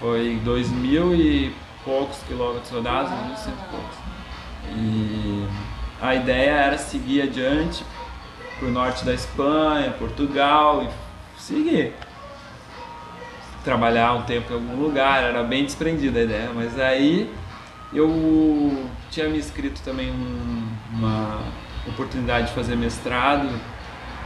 Foi 0.03 0.41
dois 0.45 0.69
mil 0.69 1.15
e 1.15 1.55
poucos 1.85 2.19
quilômetros 2.27 2.71
rodados, 2.73 3.13
mil 3.25 3.37
cento 3.37 3.55
e 3.55 3.71
poucos. 3.71 3.97
E 4.77 5.47
a 6.01 6.15
ideia 6.17 6.51
era 6.51 6.77
seguir 6.77 7.23
adiante 7.23 7.85
para 8.59 8.67
o 8.67 8.73
norte 8.73 9.05
da 9.05 9.15
Espanha, 9.15 9.93
Portugal 9.93 10.83
e 10.83 11.41
seguir. 11.41 11.95
Trabalhar 13.63 14.15
um 14.15 14.23
tempo 14.23 14.53
em 14.53 14.57
algum 14.57 14.75
lugar, 14.75 15.23
era 15.23 15.45
bem 15.45 15.65
desprendida 15.65 16.19
a 16.19 16.23
ideia, 16.25 16.51
mas 16.53 16.81
aí 16.81 17.33
eu 17.95 18.89
tinha 19.09 19.29
me 19.29 19.39
inscrito 19.39 19.81
também 19.83 20.11
um, 20.11 20.69
uma 20.95 21.39
oportunidade 21.87 22.49
de 22.49 22.55
fazer 22.55 22.75
mestrado 22.75 23.49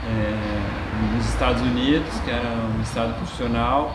é, 0.06 1.14
nos 1.14 1.28
Estados 1.28 1.60
Unidos, 1.60 2.18
que 2.24 2.30
era 2.30 2.48
um 2.48 2.78
mestrado 2.78 3.14
profissional, 3.16 3.94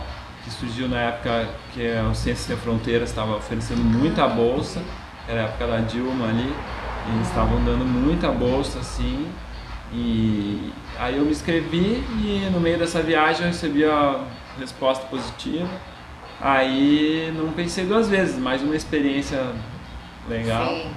surgiu 0.52 0.88
na 0.88 0.98
época 1.00 1.48
que 1.72 1.80
o 2.10 2.14
Ciências 2.14 2.46
Sem 2.46 2.56
Fronteiras 2.56 3.10
estava 3.10 3.36
oferecendo 3.36 3.82
muita 3.82 4.26
bolsa, 4.28 4.82
era 5.28 5.40
a 5.40 5.44
época 5.44 5.66
da 5.66 5.78
Dilma 5.78 6.28
ali, 6.28 6.52
e 7.08 7.14
eles 7.14 7.28
estavam 7.28 7.62
dando 7.64 7.84
muita 7.84 8.28
bolsa 8.28 8.78
assim, 8.78 9.28
e 9.92 10.72
aí 10.98 11.16
eu 11.18 11.24
me 11.24 11.30
inscrevi 11.30 12.02
e 12.22 12.48
no 12.52 12.60
meio 12.60 12.78
dessa 12.78 13.02
viagem 13.02 13.42
eu 13.42 13.48
recebi 13.48 13.84
a 13.84 14.24
resposta 14.58 15.04
positiva. 15.06 15.68
Aí 16.40 17.32
não 17.36 17.52
pensei 17.52 17.84
duas 17.84 18.08
vezes, 18.08 18.38
mais 18.38 18.62
uma 18.62 18.74
experiência 18.74 19.52
legal. 20.28 20.66
Sim. 20.68 20.90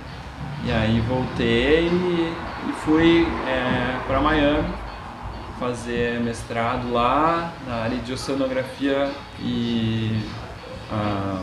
E 0.66 0.72
aí 0.72 1.00
voltei 1.02 1.88
e, 1.88 2.34
e 2.70 2.74
fui 2.84 3.28
é, 3.48 4.00
para 4.08 4.22
Miami 4.22 4.85
fazer 5.60 6.20
mestrado 6.20 6.92
lá 6.92 7.54
na 7.68 7.76
área 7.76 7.98
de 7.98 8.14
oceanografia 8.14 9.10
e 9.40 10.22
ah, 10.92 11.42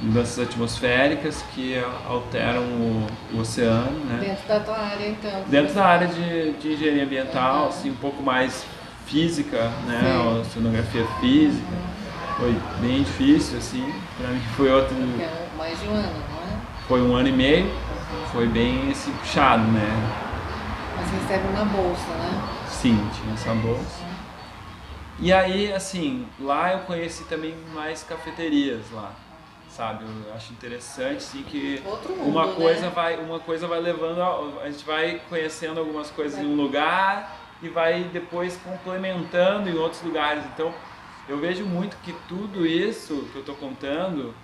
mudanças 0.00 0.38
atmosféricas 0.38 1.42
que 1.54 1.82
alteram 2.08 2.62
o, 2.62 3.06
o 3.34 3.40
oceano. 3.40 4.04
Né? 4.04 4.18
Dentro 4.20 4.48
da 4.48 4.60
tua 4.60 4.78
área, 4.78 5.08
então. 5.08 5.44
Dentro 5.46 5.74
da 5.74 5.84
área 5.84 6.08
de, 6.08 6.52
de 6.52 6.72
engenharia 6.72 7.04
ambiental, 7.04 7.68
assim, 7.68 7.90
um 7.90 7.96
pouco 7.96 8.22
mais 8.22 8.64
física, 9.06 9.70
né? 9.86 10.00
Sim. 10.02 10.40
Oceanografia 10.40 11.06
física. 11.20 11.90
Foi 12.38 12.56
bem 12.80 13.02
difícil, 13.02 13.58
assim. 13.58 13.92
Pra 14.16 14.28
mim 14.28 14.40
foi 14.56 14.70
outro. 14.70 14.96
É 15.20 15.46
mais 15.56 15.78
de 15.78 15.88
um 15.88 15.94
ano, 15.94 16.24
não 16.30 16.38
é? 16.38 16.60
Foi 16.88 17.02
um 17.02 17.14
ano 17.14 17.28
e 17.28 17.32
meio. 17.32 17.70
Foi 18.32 18.46
bem 18.46 18.90
assim, 18.90 19.12
puxado, 19.12 19.62
né? 19.64 20.10
Mas 20.96 21.10
recebe 21.10 21.48
uma 21.48 21.64
bolsa, 21.64 22.08
né? 22.08 22.59
Sim, 22.80 22.96
tinha 23.14 23.34
essa 23.34 23.52
bolsa. 23.56 24.06
E 25.18 25.30
aí, 25.30 25.70
assim, 25.70 26.26
lá 26.40 26.72
eu 26.72 26.78
conheci 26.80 27.24
também 27.24 27.54
mais 27.74 28.02
cafeterias 28.02 28.90
lá. 28.90 29.12
Sabe? 29.68 30.04
Eu 30.26 30.32
acho 30.34 30.54
interessante, 30.54 31.18
assim, 31.18 31.42
que 31.42 31.82
mundo, 32.08 32.26
uma 32.26 32.46
né? 32.46 32.54
coisa 32.54 32.88
vai 32.88 33.18
uma 33.18 33.38
coisa 33.38 33.68
vai 33.68 33.80
levando 33.80 34.22
a, 34.22 34.62
a 34.64 34.70
gente 34.70 34.82
vai 34.84 35.20
conhecendo 35.28 35.78
algumas 35.78 36.10
coisas 36.10 36.40
em 36.40 36.46
um 36.46 36.56
lugar 36.56 37.36
e 37.62 37.68
vai 37.68 38.04
depois 38.04 38.56
complementando 38.56 39.68
em 39.68 39.76
outros 39.76 40.02
lugares 40.02 40.42
então 40.46 40.74
eu 41.28 41.38
vejo 41.38 41.64
muito 41.64 41.96
que 41.98 42.12
tudo 42.26 42.66
isso 42.66 43.28
que 43.30 43.36
eu 43.36 43.40
estou 43.40 43.54
contando 43.54 44.34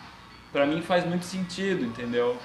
para 0.53 0.65
mim 0.65 0.81
faz 0.81 1.05
muito 1.05 1.25
sentido 1.25 1.85
entendeu 1.85 2.37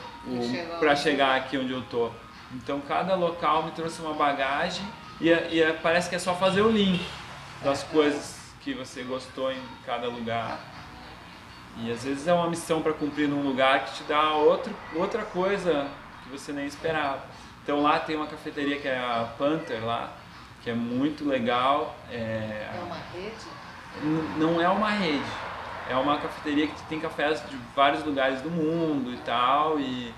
para 0.80 0.96
chegar 0.96 1.36
aqui 1.36 1.58
onde 1.58 1.72
eu 1.72 1.84
tô 1.84 2.10
então 2.56 2.82
cada 2.82 3.14
local 3.14 3.64
me 3.64 3.72
trouxe 3.72 4.02
uma 4.02 4.14
bagagem 4.14 4.86
e, 5.22 5.32
é- 5.32 5.48
e 5.52 5.62
é- 5.62 5.74
parece 5.74 6.10
que 6.10 6.16
é 6.16 6.20
só 6.20 6.34
fazer 6.36 6.62
o 6.62 6.70
link 6.70 7.06
das 7.64 7.84
coisas 7.84 8.40
que 8.62 8.74
você 8.74 9.04
gostou 9.04 9.52
em 9.52 9.62
cada 9.86 10.08
lugar 10.08 10.60
e 11.78 11.92
às 11.92 12.04
vezes 12.04 12.28
é 12.28 12.34
uma 12.34 12.50
missão 12.50 12.82
para 12.82 12.94
cumprir 12.94 13.28
num 13.28 13.42
lugar 13.44 13.86
que 13.86 13.94
te 13.96 14.04
dá 14.04 14.34
outro, 14.34 14.76
outra 14.96 15.24
coisa 15.24 15.88
que 16.24 16.30
você 16.30 16.52
nem 16.52 16.66
esperava. 16.66 17.24
Então 17.64 17.82
lá 17.82 18.00
tem 18.00 18.16
uma 18.16 18.28
cafeteria 18.28 18.78
que 18.80 18.88
é 18.88 18.98
a 18.98 19.28
Panther 19.38 19.84
lá, 19.86 20.12
que 20.64 20.70
é 20.70 20.74
muito 20.74 21.28
legal. 21.28 21.96
É, 22.12 22.68
É 22.76 22.80
uma 22.86 22.98
rede? 23.14 23.62
não 24.38 24.62
é 24.62 24.68
uma 24.70 24.90
rede, 24.90 25.24
é 25.90 25.96
uma 25.96 26.18
cafeteria 26.18 26.68
que 26.68 26.82
tem 26.84 27.00
cafés 27.00 27.42
de 27.50 27.58
vários 27.76 28.04
lugares 28.04 28.42
do 28.42 28.50
mundo 28.50 29.12
e 29.14 29.18
tal, 29.18 29.80
e, 29.80 30.14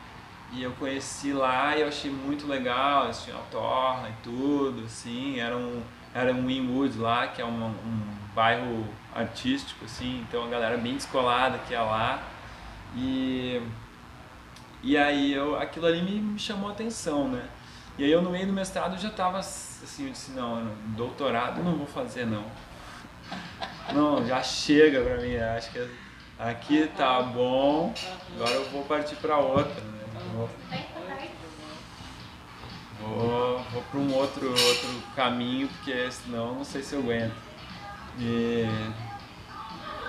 e 0.56 0.62
eu 0.62 0.72
conheci 0.74 1.34
lá 1.34 1.76
e 1.76 1.82
eu 1.82 1.88
achei 1.88 2.12
muito 2.12 2.48
legal, 2.48 3.06
eles 3.06 3.24
tinham 3.24 3.40
torna 3.50 4.10
e 4.10 4.14
tudo, 4.24 4.86
assim, 4.86 5.40
era 5.40 5.58
um, 5.58 5.82
era 6.14 6.32
um 6.32 6.46
Winwood 6.46 6.98
lá, 7.00 7.28
que 7.28 7.42
é 7.42 7.46
um, 7.46 7.66
um 7.66 8.02
bairro 8.36 8.88
artístico, 9.16 9.86
assim, 9.86 10.24
então 10.28 10.44
a 10.44 10.48
galera 10.48 10.78
bem 10.78 10.94
descolada 10.94 11.58
que 11.68 11.74
é 11.74 11.82
lá, 11.82 12.22
e, 12.96 13.62
e 14.84 14.96
aí 14.96 15.34
eu, 15.34 15.60
aquilo 15.60 15.88
ali 15.88 16.02
me, 16.02 16.20
me 16.20 16.40
chamou 16.40 16.70
a 16.70 16.74
atenção, 16.74 17.28
né? 17.28 17.44
E 17.98 18.04
aí 18.04 18.12
eu 18.12 18.22
no 18.22 18.30
meio 18.30 18.46
do 18.48 18.54
mestrado 18.54 19.00
já 19.00 19.10
estava 19.10 19.40
assim, 19.40 20.06
eu 20.06 20.12
disse, 20.12 20.32
não, 20.32 20.72
doutorado 20.96 21.64
não 21.64 21.76
vou 21.78 21.88
fazer 21.88 22.26
não. 22.26 22.46
Não, 23.92 24.26
já 24.26 24.42
chega 24.44 25.02
pra 25.02 25.18
mim, 25.18 25.36
acho 25.36 25.72
que 25.72 25.90
aqui 26.38 26.90
tá 26.96 27.22
bom, 27.22 27.94
agora 28.36 28.52
eu 28.52 28.70
vou 28.70 28.84
partir 28.84 29.16
para 29.16 29.38
outra? 29.38 29.93
Vou, 30.32 30.50
vou, 33.00 33.60
vou 33.72 33.82
para 33.84 34.00
um 34.00 34.14
outro, 34.16 34.50
outro 34.50 35.04
caminho, 35.16 35.68
porque 35.68 36.10
senão 36.12 36.56
não 36.56 36.64
sei 36.64 36.82
se 36.82 36.96
eu 36.96 37.00
aguento. 37.00 37.36
E, 38.18 38.66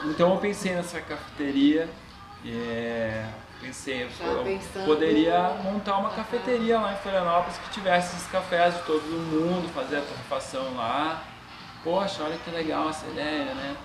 então 0.05 0.35
eu 0.35 0.41
pensei 0.41 0.75
nessa 0.75 1.01
cafeteria, 1.01 1.89
e, 2.45 3.25
pensei, 3.61 4.05
eu 4.05 4.85
poderia 4.85 5.57
montar 5.63 5.99
uma 5.99 6.11
cafeteria 6.11 6.79
lá 6.79 6.93
em 6.93 6.97
Florianópolis 6.97 7.59
que 7.59 7.71
tivesse 7.71 8.17
esses 8.17 8.29
cafés 8.29 8.75
de 8.75 8.83
todo 8.83 9.03
mundo, 9.03 9.69
fazer 9.75 9.99
a 9.99 10.03
torrefação 10.03 10.77
lá. 10.77 11.23
Poxa, 11.83 12.23
olha 12.23 12.39
que 12.39 12.51
legal 12.51 12.89
essa 12.89 13.07
ideia, 13.07 13.55
né? 13.55 13.77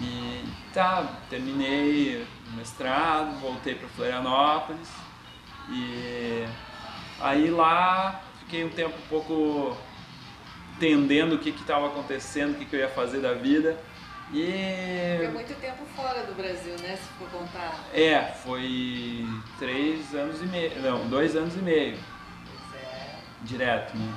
E 0.00 0.44
tá, 0.72 1.06
terminei 1.28 2.26
o 2.48 2.56
mestrado, 2.56 3.38
voltei 3.40 3.74
para 3.74 3.88
Florianópolis 3.88 4.88
e 5.70 6.46
aí 7.20 7.50
lá 7.50 8.20
fiquei 8.40 8.64
um 8.64 8.70
tempo 8.70 8.96
um 8.96 9.08
pouco 9.08 9.76
entendendo 10.76 11.34
o 11.34 11.38
que 11.38 11.50
estava 11.50 11.86
acontecendo, 11.86 12.52
o 12.52 12.54
que, 12.54 12.64
que 12.64 12.76
eu 12.76 12.80
ia 12.80 12.88
fazer 12.88 13.20
da 13.20 13.34
vida. 13.34 13.78
E... 14.32 15.16
Fica 15.18 15.32
muito 15.32 15.54
tempo 15.60 15.84
fora 15.96 16.22
do 16.24 16.34
Brasil, 16.34 16.74
né? 16.80 16.96
Se 16.96 17.08
for 17.18 17.28
contar. 17.30 17.80
É, 17.92 18.24
foi 18.26 19.26
três 19.58 20.14
anos 20.14 20.40
e 20.40 20.46
meio. 20.46 20.80
Não, 20.82 21.08
dois 21.08 21.34
anos 21.36 21.54
e 21.56 21.58
meio. 21.58 21.98
É. 22.74 23.16
Direto, 23.42 23.96
né? 23.96 24.12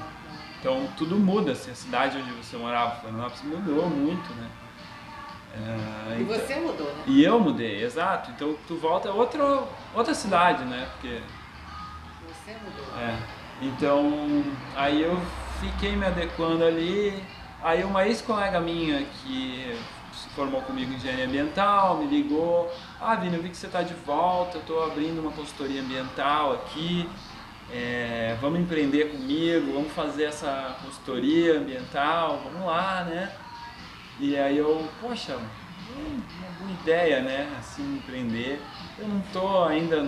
Então 0.60 0.88
tudo 0.96 1.18
muda, 1.18 1.52
assim, 1.52 1.72
a 1.72 1.76
cidade 1.76 2.18
onde 2.18 2.32
você 2.32 2.56
morava, 2.56 2.96
Florianópolis, 3.02 3.44
mudou 3.44 3.90
muito, 3.90 4.34
né? 4.36 4.50
É, 5.56 6.18
e 6.18 6.22
então... 6.24 6.40
você 6.40 6.56
mudou, 6.56 6.88
né? 6.88 7.04
E 7.06 7.24
eu 7.24 7.40
mudei, 7.40 7.84
exato. 7.84 8.32
Então 8.32 8.56
tu 8.68 8.78
volta 8.78 9.10
a 9.10 9.14
outra, 9.14 9.64
outra 9.94 10.14
cidade, 10.14 10.64
né? 10.64 10.88
Porque... 10.94 11.22
Você 12.44 12.52
mudou. 12.52 13.00
É. 13.00 13.18
Então, 13.62 14.44
aí 14.76 15.02
eu 15.02 15.18
fiquei 15.62 15.96
me 15.96 16.06
adequando 16.06 16.64
ali. 16.66 17.24
Aí 17.62 17.84
uma 17.84 18.06
ex-colega 18.06 18.60
minha 18.60 19.06
que 19.06 19.80
se 20.14 20.30
formou 20.30 20.62
comigo 20.62 20.92
em 20.92 20.96
engenharia 20.96 21.26
ambiental 21.26 21.98
me 21.98 22.08
ligou. 22.08 22.70
Ah, 23.00 23.16
Vini, 23.16 23.38
eu 23.38 23.42
vi 23.42 23.50
que 23.50 23.56
você 23.56 23.68
está 23.68 23.82
de 23.82 23.94
volta, 23.94 24.58
estou 24.58 24.84
abrindo 24.84 25.20
uma 25.20 25.32
consultoria 25.32 25.82
ambiental 25.82 26.54
aqui. 26.54 27.10
É, 27.72 28.38
vamos 28.42 28.60
empreender 28.60 29.12
comigo, 29.12 29.74
vamos 29.74 29.94
fazer 29.94 30.26
essa 30.26 30.78
consultoria 30.84 31.58
ambiental, 31.58 32.42
vamos 32.44 32.68
lá, 32.68 33.06
né? 33.06 33.32
E 34.20 34.38
aí 34.38 34.58
eu, 34.58 34.88
poxa, 35.02 35.38
uma 35.38 36.52
boa 36.60 36.72
ideia, 36.82 37.22
né? 37.22 37.50
Assim, 37.58 37.96
empreender. 37.96 38.62
Eu 39.00 39.08
não 39.08 39.22
tô 39.32 39.64
ainda, 39.64 40.04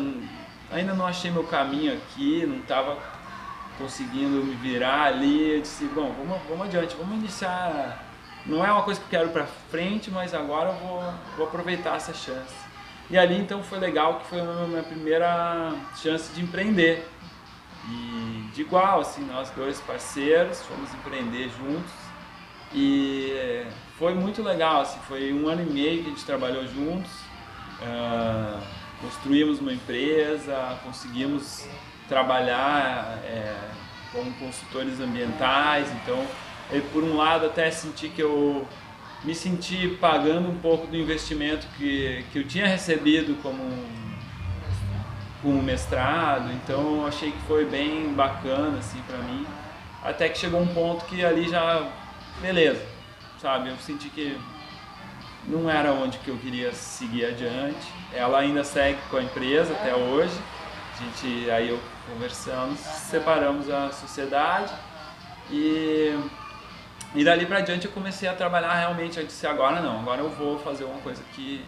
ainda 0.71 0.93
não 0.93 1.05
achei 1.05 1.31
meu 1.31 1.43
caminho 1.43 1.93
aqui, 1.93 2.45
não 2.45 2.57
estava 2.57 2.97
conseguindo 3.77 4.43
me 4.43 4.55
virar 4.55 5.03
ali. 5.05 5.55
Eu 5.55 5.61
disse, 5.61 5.85
bom, 5.85 6.13
vamos, 6.17 6.41
vamos 6.47 6.65
adiante, 6.67 6.95
vamos 6.95 7.17
iniciar. 7.17 8.03
Não 8.45 8.63
é 8.63 8.71
uma 8.71 8.83
coisa 8.83 8.99
que 8.99 9.05
eu 9.07 9.19
quero 9.19 9.31
para 9.31 9.45
frente, 9.45 10.11
mas 10.11 10.33
agora 10.33 10.69
eu 10.69 10.75
vou, 10.75 11.13
vou 11.37 11.47
aproveitar 11.47 11.95
essa 11.95 12.13
chance. 12.13 12.53
E 13.09 13.17
ali 13.17 13.37
então 13.37 13.61
foi 13.61 13.79
legal, 13.79 14.19
que 14.19 14.27
foi 14.27 14.39
a 14.39 14.67
minha 14.67 14.83
primeira 14.83 15.73
chance 15.95 16.33
de 16.33 16.41
empreender. 16.41 17.07
E 17.87 18.49
de 18.53 18.61
igual, 18.61 19.01
assim, 19.01 19.23
nós 19.25 19.49
dois 19.51 19.79
parceiros, 19.81 20.61
fomos 20.63 20.91
empreender 20.93 21.49
juntos. 21.49 21.91
E 22.73 23.65
foi 23.97 24.13
muito 24.13 24.41
legal, 24.41 24.81
assim, 24.81 24.99
foi 25.07 25.31
um 25.33 25.47
ano 25.47 25.61
e 25.61 25.65
meio 25.65 26.03
que 26.03 26.07
a 26.07 26.09
gente 26.11 26.25
trabalhou 26.25 26.65
juntos. 26.67 27.11
Uh, 27.81 28.84
construímos 29.01 29.59
uma 29.59 29.73
empresa, 29.73 30.79
conseguimos 30.83 31.67
trabalhar 32.07 33.19
é, 33.23 33.55
como 34.11 34.31
consultores 34.35 34.99
ambientais, 34.99 35.87
então 36.01 36.25
eu, 36.71 36.81
por 36.93 37.03
um 37.03 37.15
lado 37.15 37.45
até 37.45 37.69
senti 37.69 38.09
que 38.09 38.21
eu 38.21 38.67
me 39.23 39.33
senti 39.33 39.87
pagando 39.99 40.49
um 40.49 40.57
pouco 40.57 40.87
do 40.87 40.95
investimento 40.95 41.67
que, 41.77 42.23
que 42.31 42.39
eu 42.39 42.47
tinha 42.47 42.67
recebido 42.67 43.41
como 43.41 43.63
um, 45.43 45.61
mestrado, 45.61 46.51
então 46.53 47.05
achei 47.05 47.31
que 47.31 47.41
foi 47.47 47.65
bem 47.65 48.13
bacana 48.13 48.79
assim 48.79 48.99
para 49.07 49.17
mim, 49.19 49.45
até 50.03 50.27
que 50.29 50.37
chegou 50.37 50.59
um 50.59 50.67
ponto 50.67 51.05
que 51.05 51.23
ali 51.23 51.47
já 51.47 51.87
beleza, 52.41 52.83
sabe, 53.39 53.69
eu 53.69 53.77
senti 53.77 54.09
que 54.09 54.37
não 55.47 55.69
era 55.69 55.93
onde 55.93 56.17
que 56.19 56.29
eu 56.29 56.37
queria 56.37 56.73
seguir 56.73 57.25
adiante. 57.25 57.93
Ela 58.13 58.39
ainda 58.39 58.63
segue 58.63 58.99
com 59.09 59.17
a 59.17 59.23
empresa 59.23 59.73
até 59.73 59.95
hoje. 59.95 60.33
A 60.93 61.03
gente 61.03 61.49
aí 61.51 61.69
eu 61.69 61.79
conversamos, 62.07 62.79
separamos 62.79 63.69
a 63.69 63.91
sociedade 63.91 64.71
e, 65.49 66.17
e 67.13 67.23
dali 67.23 67.45
para 67.45 67.61
diante 67.61 67.85
eu 67.85 67.91
comecei 67.91 68.27
a 68.29 68.33
trabalhar 68.33 68.73
realmente, 68.73 69.19
eu 69.19 69.25
disse 69.25 69.45
agora 69.47 69.81
não, 69.81 69.99
agora 69.99 70.21
eu 70.21 70.29
vou 70.29 70.59
fazer 70.59 70.83
uma 70.83 70.99
coisa 71.01 71.21
que, 71.33 71.63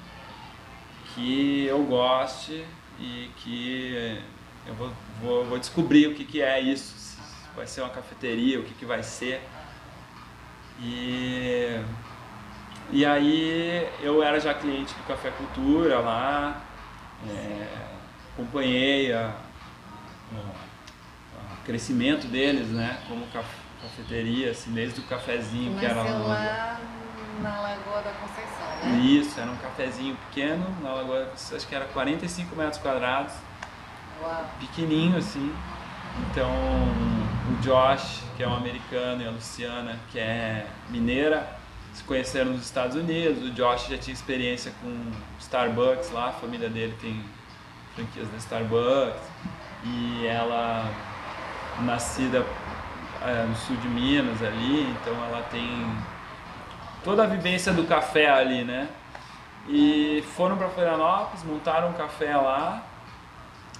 que 1.13 1.65
eu 1.65 1.83
goste 1.83 2.63
e 2.99 3.31
que 3.37 4.21
eu 4.65 4.73
vou, 4.75 4.91
vou, 5.21 5.45
vou 5.45 5.59
descobrir 5.59 6.07
o 6.07 6.13
que, 6.13 6.25
que 6.25 6.41
é 6.41 6.59
isso, 6.59 7.17
vai 7.55 7.67
ser 7.67 7.81
uma 7.81 7.89
cafeteria, 7.89 8.59
o 8.59 8.63
que, 8.63 8.73
que 8.73 8.85
vai 8.85 9.01
ser. 9.01 9.41
E, 10.79 11.79
e 12.91 13.05
aí 13.05 13.87
eu 14.01 14.23
era 14.23 14.39
já 14.39 14.53
cliente 14.53 14.93
do 14.93 15.03
Café 15.03 15.31
Cultura 15.31 15.99
lá, 15.99 16.61
é, 17.27 17.67
acompanhei 18.33 19.13
a, 19.13 19.33
o 20.33 21.65
crescimento 21.65 22.27
deles, 22.27 22.69
né? 22.69 22.99
Como 23.07 23.25
cafeteria, 23.81 24.51
assim, 24.51 24.71
desde 24.71 25.01
o 25.01 25.03
cafezinho 25.03 25.77
que 25.77 25.85
era 25.85 26.01
lá 26.01 26.79
na 27.41 27.61
Lagoa 27.61 28.01
da 28.01 28.11
Conceição, 28.11 28.91
né? 28.91 28.99
Isso, 28.99 29.39
era 29.39 29.51
um 29.51 29.57
cafezinho 29.57 30.15
pequeno, 30.27 30.65
na 30.81 30.93
Lagoa, 30.93 31.31
acho 31.33 31.67
que 31.67 31.75
era 31.75 31.85
45 31.85 32.55
metros 32.55 32.77
quadrados. 32.77 33.33
Uau. 34.21 34.45
Pequenininho, 34.59 35.17
assim. 35.17 35.53
Então, 36.31 36.49
o 36.49 37.61
Josh, 37.61 38.23
que 38.35 38.43
é 38.43 38.47
um 38.47 38.55
americano, 38.55 39.21
e 39.21 39.27
a 39.27 39.31
Luciana, 39.31 39.99
que 40.11 40.19
é 40.19 40.65
mineira, 40.89 41.56
se 41.97 42.03
conheceram 42.03 42.51
nos 42.51 42.63
Estados 42.63 42.95
Unidos. 42.95 43.43
O 43.43 43.51
Josh 43.51 43.87
já 43.87 43.97
tinha 43.97 44.13
experiência 44.13 44.71
com 44.81 45.11
Starbucks 45.39 46.11
lá, 46.11 46.29
a 46.29 46.31
família 46.33 46.69
dele 46.69 46.95
tem 47.01 47.23
franquias 47.95 48.29
da 48.29 48.37
Starbucks 48.37 49.19
e 49.83 50.27
ela 50.27 50.87
nascida 51.81 52.45
é, 53.25 53.43
no 53.43 53.55
sul 53.55 53.75
de 53.77 53.87
Minas 53.87 54.41
ali, 54.43 54.83
então 54.91 55.13
ela 55.25 55.41
tem 55.49 55.85
toda 57.03 57.23
a 57.23 57.25
vivência 57.25 57.73
do 57.73 57.83
café 57.83 58.29
ali, 58.29 58.63
né? 58.63 58.87
E 59.67 60.23
foram 60.35 60.55
para 60.55 60.69
Florianópolis, 60.69 61.43
montaram 61.43 61.89
um 61.89 61.93
café 61.93 62.35
lá, 62.37 62.83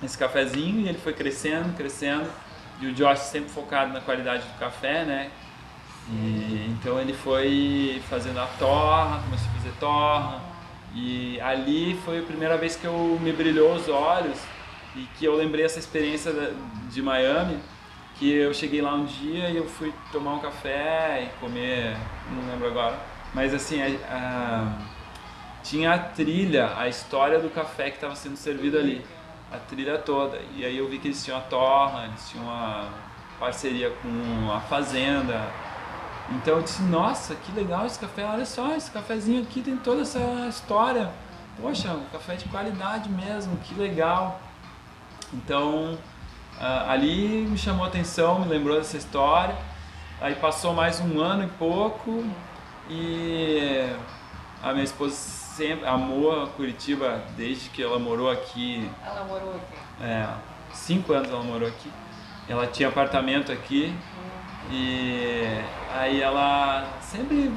esse 0.03 0.17
cafezinho, 0.17 0.82
e 0.82 0.89
ele 0.89 0.97
foi 0.97 1.13
crescendo, 1.13 1.75
crescendo. 1.77 2.30
E 2.80 2.88
o 2.88 2.93
Josh 2.93 3.19
sempre 3.19 3.49
focado 3.49 3.93
na 3.93 4.01
qualidade 4.01 4.43
do 4.43 4.60
café, 4.60 5.06
né? 5.06 5.32
E, 6.10 6.67
então 6.70 7.00
ele 7.00 7.13
foi 7.13 8.02
fazendo 8.10 8.39
a 8.39 8.48
torra, 8.60 9.22
começou 9.24 9.48
a 9.50 9.54
fazer 9.54 9.72
torra. 9.80 10.41
E 10.96 11.39
ali 11.41 12.00
foi 12.06 12.20
a 12.20 12.24
primeira 12.24 12.58
vez 12.58 12.76
que 12.76 12.86
eu 12.86 13.20
me 13.22 13.32
brilhou 13.32 13.74
os 13.76 13.88
olhos 13.88 14.39
e 14.96 15.02
que 15.17 15.26
eu 15.26 15.36
lembrei 15.36 15.65
essa 15.65 15.80
experiência 15.80 16.34
de 16.89 17.02
Miami, 17.02 17.60
que 18.15 18.32
eu 18.32 18.54
cheguei 18.54 18.82
lá 18.82 18.96
um 18.96 19.06
dia 19.06 19.50
e 19.50 19.58
eu 19.58 19.67
fui 19.67 19.93
tomar 20.12 20.34
um 20.34 20.39
café 20.39 21.24
e 21.24 21.39
comer, 21.39 21.96
não 22.32 22.52
lembro 22.52 22.67
agora, 22.67 22.98
mas 23.34 23.54
assim, 23.54 23.80
a, 23.82 23.88
a, 24.10 24.74
tinha 25.63 25.93
a 25.93 26.00
trilha, 26.00 26.74
a 26.76 26.88
história 26.88 27.39
do 27.39 27.50
café 27.50 27.91
que 27.91 27.98
estava 27.98 28.15
sendo 28.15 28.38
servido 28.38 28.78
ali, 28.78 29.06
a 29.52 29.58
trilha 29.58 29.98
toda. 29.98 30.39
E 30.56 30.65
aí 30.65 30.78
eu 30.78 30.88
vi 30.88 30.98
que 30.98 31.10
eles 31.10 31.24
tinham 31.24 31.38
a 31.38 31.41
torra, 31.41 32.06
eles 32.06 32.30
tinham 32.30 32.46
uma 32.46 32.89
parceria 33.39 33.91
com 34.02 34.52
a 34.52 34.60
fazenda. 34.62 35.66
Então 36.31 36.57
eu 36.57 36.61
disse, 36.61 36.81
nossa, 36.83 37.35
que 37.35 37.51
legal 37.53 37.85
esse 37.85 37.97
café, 37.97 38.25
olha 38.25 38.45
só, 38.45 38.75
esse 38.75 38.91
cafezinho 38.91 39.43
aqui 39.43 39.61
tem 39.61 39.77
toda 39.77 40.01
essa 40.01 40.19
história 40.49 41.09
poxa, 41.61 41.91
um 41.91 42.05
café 42.11 42.35
de 42.35 42.45
qualidade 42.45 43.09
mesmo, 43.09 43.57
que 43.57 43.73
legal. 43.73 44.39
Então, 45.33 45.97
ali 46.87 47.45
me 47.49 47.57
chamou 47.57 47.85
a 47.85 47.87
atenção, 47.87 48.39
me 48.39 48.47
lembrou 48.47 48.77
dessa 48.77 48.97
história. 48.97 49.55
Aí 50.21 50.35
passou 50.35 50.73
mais 50.73 50.99
um 50.99 51.19
ano 51.19 51.43
e 51.43 51.47
pouco 51.47 52.25
e 52.89 53.87
a 54.63 54.71
minha 54.71 54.83
esposa 54.83 55.15
sempre 55.15 55.85
amou 55.85 56.47
Curitiba 56.55 57.21
desde 57.35 57.69
que 57.69 57.83
ela 57.83 57.99
morou 57.99 58.29
aqui. 58.29 58.89
Ela 59.05 59.23
morou 59.25 59.55
aqui? 59.55 60.03
É, 60.03 60.27
cinco 60.73 61.13
anos 61.13 61.29
ela 61.29 61.43
morou 61.43 61.67
aqui. 61.67 61.91
Ela 62.47 62.65
tinha 62.65 62.89
apartamento 62.89 63.51
aqui 63.51 63.93
e 64.71 65.43
aí 65.93 66.21
ela 66.21 66.86
sempre 67.01 67.51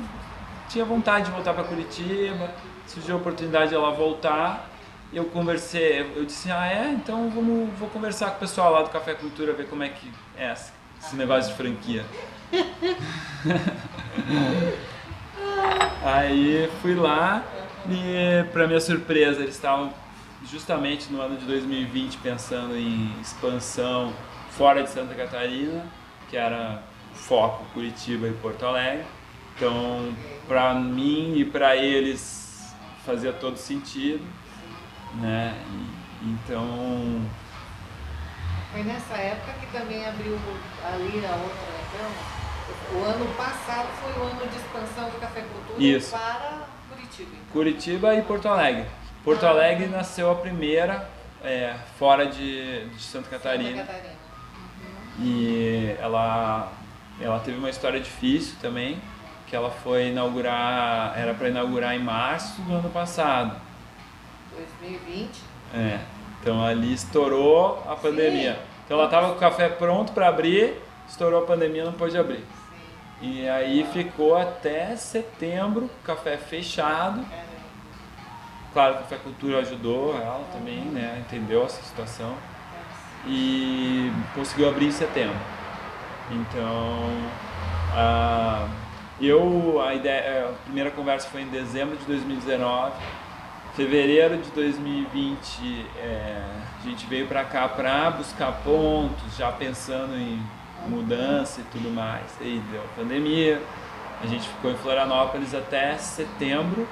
tinha 0.68 0.84
vontade 0.84 1.26
de 1.26 1.32
voltar 1.32 1.54
para 1.54 1.64
Curitiba. 1.64 2.50
Surgiu 2.86 3.16
a 3.16 3.18
oportunidade 3.18 3.70
de 3.70 3.74
ela 3.74 3.90
voltar. 3.90 4.68
Eu 5.12 5.24
conversei, 5.24 6.08
eu 6.14 6.24
disse, 6.24 6.52
ah 6.52 6.66
é, 6.66 6.92
então 6.92 7.28
vamos, 7.30 7.68
vou 7.78 7.88
conversar 7.88 8.30
com 8.30 8.36
o 8.36 8.40
pessoal 8.40 8.72
lá 8.72 8.82
do 8.82 8.90
Café 8.90 9.14
Cultura, 9.14 9.52
ver 9.52 9.66
como 9.66 9.82
é 9.82 9.88
que 9.88 10.08
é 10.36 10.52
esse 10.52 11.16
negócio 11.16 11.50
de 11.50 11.56
franquia. 11.56 12.04
Aí 16.04 16.70
fui 16.80 16.94
lá 16.94 17.42
e, 17.88 18.44
para 18.52 18.68
minha 18.68 18.80
surpresa, 18.80 19.42
eles 19.42 19.56
estavam 19.56 19.92
justamente 20.48 21.12
no 21.12 21.20
ano 21.20 21.36
de 21.36 21.44
2020 21.44 22.18
pensando 22.18 22.76
em 22.76 23.12
expansão 23.20 24.12
fora 24.50 24.82
de 24.82 24.90
Santa 24.90 25.14
Catarina, 25.14 25.84
que 26.28 26.36
era 26.36 26.82
foco 27.26 27.64
Curitiba 27.72 28.28
e 28.28 28.32
Porto 28.32 28.64
Alegre. 28.66 29.04
Então, 29.56 30.14
para 30.48 30.74
mim 30.74 31.36
e 31.36 31.44
para 31.44 31.76
eles 31.76 32.74
fazia 33.04 33.32
todo 33.32 33.56
sentido, 33.56 34.24
né? 35.20 35.54
E, 36.22 36.28
então 36.30 37.20
foi 38.72 38.84
nessa 38.84 39.14
época 39.16 39.52
que 39.54 39.66
também 39.76 40.06
abriu 40.06 40.38
ali 40.84 41.26
a 41.26 41.32
outra, 41.32 41.80
então, 41.88 43.00
o 43.00 43.04
ano 43.04 43.34
passado 43.34 43.88
foi 44.00 44.12
o 44.12 44.26
ano 44.26 44.46
de 44.48 44.56
expansão 44.56 45.10
do 45.10 45.18
Café 45.18 45.40
Cultura 45.40 45.82
Isso. 45.82 46.12
para 46.12 46.66
Curitiba. 46.88 47.30
Então. 47.32 47.52
Curitiba 47.52 48.14
e 48.14 48.22
Porto 48.22 48.46
Alegre. 48.46 48.86
Porto 49.24 49.44
ah, 49.44 49.50
Alegre 49.50 49.86
nasceu 49.86 50.30
a 50.30 50.36
primeira 50.36 51.08
é, 51.42 51.74
fora 51.98 52.26
de, 52.26 52.86
de, 52.90 53.02
Santa 53.02 53.28
Catarina. 53.28 53.78
Santa 53.78 53.92
Catarina. 53.92 54.14
Uhum. 55.18 55.24
E 55.24 55.96
ela, 56.00 56.72
ela 57.20 57.38
teve 57.40 57.58
uma 57.58 57.70
história 57.70 58.00
difícil 58.00 58.56
também, 58.60 59.00
que 59.46 59.54
ela 59.54 59.70
foi 59.70 60.08
inaugurar, 60.08 61.12
era 61.16 61.34
para 61.34 61.48
inaugurar 61.48 61.94
em 61.94 61.98
março 61.98 62.62
do 62.62 62.74
ano 62.74 62.88
passado. 62.90 63.60
2020. 64.56 65.28
É. 65.74 65.98
Então 66.40 66.64
ali 66.64 66.92
estourou 66.92 67.84
a 67.88 67.94
pandemia. 67.94 68.54
Sim. 68.54 68.60
Então 68.84 68.96
ela 68.96 69.06
estava 69.06 69.28
com 69.28 69.36
o 69.36 69.38
café 69.38 69.68
pronto 69.68 70.12
para 70.12 70.28
abrir, 70.28 70.74
estourou 71.08 71.42
a 71.42 71.46
pandemia, 71.46 71.84
não 71.84 71.92
pôde 71.92 72.16
abrir. 72.16 72.44
E 73.20 73.46
aí 73.48 73.86
ficou 73.92 74.36
até 74.36 74.96
setembro, 74.96 75.90
café 76.02 76.38
fechado. 76.38 77.24
Claro, 78.72 78.94
a 78.94 78.98
Café 78.98 79.16
Cultura 79.16 79.58
ajudou 79.58 80.14
ela 80.14 80.44
também, 80.52 80.78
né? 80.78 81.22
Entendeu 81.26 81.64
essa 81.64 81.82
situação. 81.82 82.34
E 83.26 84.10
conseguiu 84.34 84.68
abrir 84.68 84.86
em 84.86 84.92
setembro. 84.92 85.36
Então, 86.30 87.10
a, 87.92 88.68
eu, 89.20 89.82
a, 89.82 89.94
ideia, 89.94 90.48
a 90.48 90.52
primeira 90.64 90.90
conversa 90.90 91.28
foi 91.28 91.42
em 91.42 91.48
dezembro 91.48 91.96
de 91.96 92.04
2019. 92.04 92.92
Fevereiro 93.74 94.38
de 94.38 94.50
2020, 94.50 95.86
é, 95.96 96.42
a 96.80 96.88
gente 96.88 97.06
veio 97.06 97.26
para 97.26 97.44
cá 97.44 97.68
para 97.68 98.10
buscar 98.10 98.52
pontos, 98.64 99.36
já 99.36 99.50
pensando 99.52 100.16
em 100.16 100.42
mudança 100.88 101.60
e 101.60 101.64
tudo 101.64 101.90
mais. 101.90 102.26
Aí 102.40 102.62
deu 102.70 102.82
pandemia, 102.96 103.60
a 104.22 104.26
gente 104.26 104.48
ficou 104.48 104.70
em 104.70 104.76
Florianópolis 104.76 105.54
até 105.54 105.96
setembro. 105.98 106.86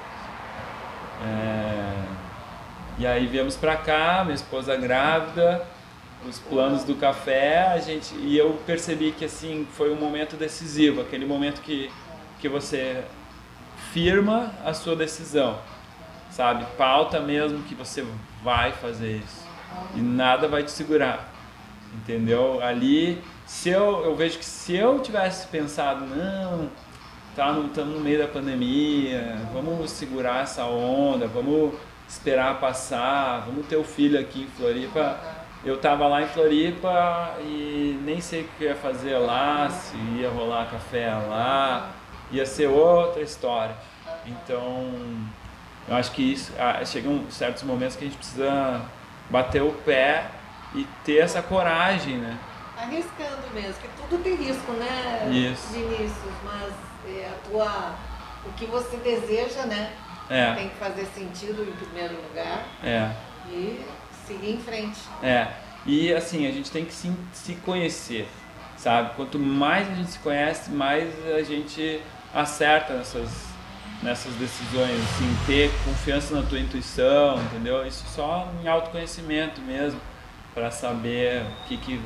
É... 1.25 1.89
E 2.97 3.07
aí 3.07 3.27
viemos 3.27 3.55
para 3.55 3.77
cá, 3.77 4.23
minha 4.23 4.35
esposa 4.35 4.75
grávida, 4.75 5.65
os 6.27 6.39
planos 6.39 6.83
do 6.83 6.95
café, 6.95 7.67
a 7.67 7.79
gente 7.79 8.13
e 8.15 8.37
eu 8.37 8.59
percebi 8.65 9.11
que 9.11 9.25
assim 9.25 9.67
foi 9.71 9.91
um 9.91 9.95
momento 9.95 10.35
decisivo, 10.35 11.01
aquele 11.01 11.25
momento 11.25 11.61
que 11.61 11.89
que 12.39 12.47
você 12.47 13.03
firma 13.91 14.53
a 14.63 14.73
sua 14.73 14.95
decisão, 14.95 15.59
sabe? 16.31 16.65
Pauta 16.77 17.19
mesmo 17.19 17.63
que 17.63 17.75
você 17.75 18.05
vai 18.43 18.71
fazer 18.71 19.17
isso 19.17 19.47
e 19.95 19.99
nada 19.99 20.47
vai 20.47 20.63
te 20.63 20.71
segurar, 20.71 21.31
entendeu? 21.93 22.61
Ali 22.61 23.21
se 23.45 23.69
eu, 23.69 24.05
eu 24.05 24.15
vejo 24.15 24.37
que 24.37 24.45
se 24.45 24.75
eu 24.75 24.99
tivesse 24.99 25.47
pensado, 25.47 26.05
não, 26.05 26.69
tá 27.35 27.51
no, 27.51 27.65
estamos 27.65 27.95
no 27.95 27.99
meio 27.99 28.19
da 28.19 28.27
pandemia, 28.27 29.37
vamos 29.51 29.89
segurar 29.91 30.43
essa 30.43 30.65
onda, 30.65 31.27
vamos 31.27 31.73
esperar 32.07 32.59
passar, 32.59 33.43
vamos 33.45 33.65
ter 33.65 33.75
o 33.75 33.83
filho 33.83 34.19
aqui 34.19 34.43
em 34.43 34.47
Floripa. 34.47 35.19
Eu 35.63 35.79
tava 35.79 36.07
lá 36.07 36.21
em 36.21 36.27
Floripa 36.27 37.35
e 37.41 37.99
nem 38.03 38.21
sei 38.21 38.43
o 38.43 38.47
que 38.57 38.63
ia 38.63 38.75
fazer 38.75 39.17
lá, 39.17 39.69
se 39.69 39.97
ia 40.17 40.29
rolar 40.29 40.69
café 40.69 41.13
lá, 41.13 41.91
ia 42.31 42.45
ser 42.45 42.67
outra 42.67 43.21
história. 43.21 43.75
Então, 44.25 44.93
eu 45.87 45.95
acho 45.95 46.11
que 46.11 46.33
isso, 46.33 46.53
ah, 46.57 46.83
chegam 46.85 47.29
certos 47.29 47.63
momentos 47.63 47.95
que 47.95 48.05
a 48.05 48.07
gente 48.07 48.17
precisa 48.17 48.81
bater 49.29 49.61
o 49.61 49.71
pé 49.71 50.27
e 50.73 50.87
ter 51.03 51.17
essa 51.17 51.41
coragem, 51.41 52.17
né? 52.17 52.37
arriscando 52.81 53.53
mesmo, 53.53 53.73
que 53.73 54.07
tudo 54.09 54.23
tem 54.23 54.35
risco, 54.35 54.71
né, 54.73 55.29
Isso. 55.31 55.73
Vinícius? 55.73 56.33
Mas 56.43 56.73
é, 57.07 57.29
a 57.29 57.49
tua, 57.49 57.95
o 58.45 58.53
que 58.53 58.65
você 58.65 58.97
deseja, 58.97 59.65
né? 59.65 59.91
É. 60.29 60.53
Tem 60.53 60.69
que 60.69 60.75
fazer 60.75 61.05
sentido 61.07 61.63
em 61.63 61.71
primeiro 61.73 62.15
lugar. 62.15 62.63
É. 62.83 63.11
E 63.49 63.83
seguir 64.29 64.51
em 64.51 64.59
frente. 64.59 64.99
É. 65.23 65.47
E 65.85 66.13
assim, 66.13 66.47
a 66.47 66.51
gente 66.51 66.69
tem 66.69 66.85
que 66.85 66.93
se, 66.93 67.11
se 67.33 67.55
conhecer, 67.55 68.27
sabe? 68.77 69.15
Quanto 69.15 69.39
mais 69.39 69.89
a 69.89 69.95
gente 69.95 70.11
se 70.11 70.19
conhece, 70.19 70.69
mais 70.69 71.09
a 71.25 71.41
gente 71.41 72.01
acerta 72.33 72.93
nessas, 72.93 73.47
nessas 74.03 74.33
decisões, 74.35 74.91
assim, 74.91 75.37
ter 75.47 75.71
confiança 75.83 76.35
na 76.35 76.43
tua 76.43 76.59
intuição, 76.59 77.41
entendeu? 77.43 77.85
Isso 77.87 78.05
só 78.07 78.47
em 78.63 78.67
autoconhecimento 78.67 79.61
mesmo, 79.61 79.99
para 80.53 80.69
saber 80.69 81.41
o 81.43 81.67
que, 81.67 81.77
que 81.77 82.01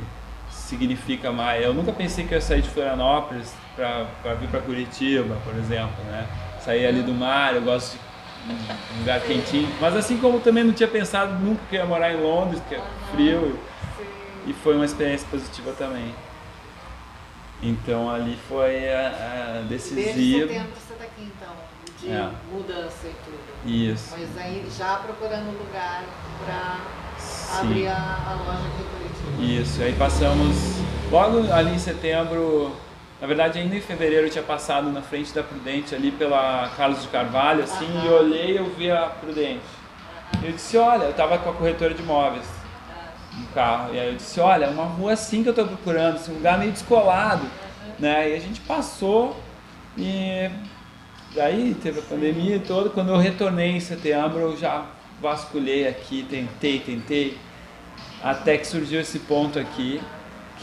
significa 0.49 1.31
mais. 1.31 1.63
Eu 1.63 1.73
nunca 1.73 1.91
pensei 1.91 2.25
que 2.25 2.33
eu 2.33 2.37
ia 2.37 2.41
sair 2.41 2.61
de 2.61 2.69
Florianópolis 2.69 3.53
para 3.75 4.33
vir 4.35 4.47
para 4.49 4.61
Curitiba, 4.61 5.35
por 5.43 5.55
exemplo, 5.55 6.03
né? 6.05 6.27
Sair 6.61 6.85
ali 6.85 7.01
do 7.01 7.13
mar, 7.13 7.55
eu 7.55 7.61
gosto 7.63 7.97
de 7.97 8.12
um 8.49 8.99
lugar 8.99 9.21
quentinho. 9.21 9.69
Mas 9.79 9.95
assim 9.95 10.17
como 10.17 10.39
também 10.39 10.63
não 10.63 10.73
tinha 10.73 10.89
pensado 10.89 11.33
nunca 11.35 11.61
que 11.69 11.75
ia 11.75 11.85
morar 11.85 12.13
em 12.13 12.21
Londres, 12.21 12.61
que 12.67 12.75
é 12.75 12.81
frio. 13.11 13.59
E 14.45 14.53
foi 14.53 14.75
uma 14.75 14.85
experiência 14.85 15.27
positiva 15.29 15.71
também. 15.71 16.13
Então 17.61 18.09
ali 18.09 18.37
foi 18.49 18.89
a, 18.89 19.59
a 19.59 19.67
decisiva. 19.67 20.03
Desde 20.03 20.39
setembro 20.39 20.69
você 20.75 20.93
está 20.93 21.05
aqui 21.05 21.31
então, 21.35 21.55
de 22.01 22.11
é. 22.11 22.29
mudança 22.51 23.07
e 23.07 23.15
tudo. 23.23 23.53
Isso. 23.65 24.15
Mas 24.17 24.37
aí 24.37 24.67
já 24.77 24.97
procurando 24.97 25.57
lugar 25.57 26.03
para 26.45 26.79
abrir 27.59 27.87
a, 27.87 27.95
a 27.95 28.33
loja 28.33 28.67
aqui 28.67 28.81
em 28.81 29.39
Curitiba. 29.39 29.61
Isso, 29.61 29.81
aí 29.81 29.93
passamos 29.93 30.57
logo 31.09 31.53
ali 31.53 31.75
em 31.75 31.79
setembro, 31.79 32.75
na 33.23 33.27
verdade 33.27 33.57
ainda 33.57 33.73
em 33.73 33.79
fevereiro 33.79 34.27
eu 34.27 34.29
tinha 34.29 34.43
passado 34.43 34.91
na 34.91 35.01
frente 35.01 35.33
da 35.33 35.41
Prudente 35.41 35.95
ali 35.95 36.11
pela 36.11 36.69
Carlos 36.75 37.03
de 37.03 37.07
Carvalho, 37.07 37.63
assim, 37.63 37.87
e 38.03 38.09
olhei 38.09 38.51
e 38.51 38.57
eu 38.57 38.65
vi 38.71 38.91
a 38.91 39.03
Prudente. 39.03 39.63
Eu 40.43 40.51
disse, 40.51 40.75
olha, 40.75 41.03
eu 41.05 41.11
estava 41.11 41.37
com 41.37 41.49
a 41.49 41.53
corretora 41.53 41.93
de 41.93 42.01
imóveis 42.01 42.45
no 43.39 43.47
carro, 43.53 43.95
e 43.95 43.99
aí 43.99 44.09
eu 44.09 44.15
disse, 44.15 44.41
olha, 44.41 44.67
uma 44.69 44.83
rua 44.83 45.13
assim 45.13 45.41
que 45.41 45.47
eu 45.47 45.53
estou 45.53 45.65
procurando, 45.65 46.15
assim, 46.15 46.33
um 46.33 46.35
lugar 46.35 46.59
meio 46.59 46.73
descolado, 46.73 47.45
né? 47.97 48.29
E 48.29 48.35
a 48.35 48.39
gente 48.39 48.59
passou 48.59 49.39
e 49.97 50.49
daí 51.33 51.77
teve 51.81 51.99
a 51.99 52.03
pandemia 52.03 52.57
e 52.57 52.59
toda, 52.59 52.89
quando 52.89 53.07
eu 53.07 53.17
retornei 53.17 53.71
em 53.71 53.79
setembro 53.79 54.39
eu 54.41 54.57
já 54.57 54.85
vasculhei 55.21 55.87
aqui, 55.87 56.27
tentei, 56.29 56.77
tentei, 56.81 57.37
até 58.21 58.57
que 58.57 58.67
surgiu 58.67 58.99
esse 58.99 59.19
ponto 59.19 59.57
aqui, 59.57 60.01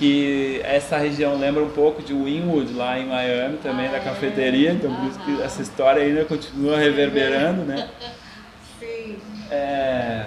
que 0.01 0.63
essa 0.65 0.97
região 0.97 1.39
lembra 1.39 1.63
um 1.63 1.69
pouco 1.69 2.03
de 2.03 2.15
Winwood, 2.15 2.73
lá 2.73 2.99
em 2.99 3.07
Miami, 3.07 3.59
também 3.59 3.87
ah, 3.89 3.93
da 3.93 4.01
cafeteria, 4.01 4.73
então 4.73 4.93
por 4.95 5.05
isso 5.05 5.19
que 5.21 5.43
essa 5.43 5.61
história 5.61 6.03
ainda 6.03 6.25
continua 6.25 6.79
reverberando, 6.79 7.63
né? 7.63 7.91
Sim. 8.81 9.19
É, 9.51 10.27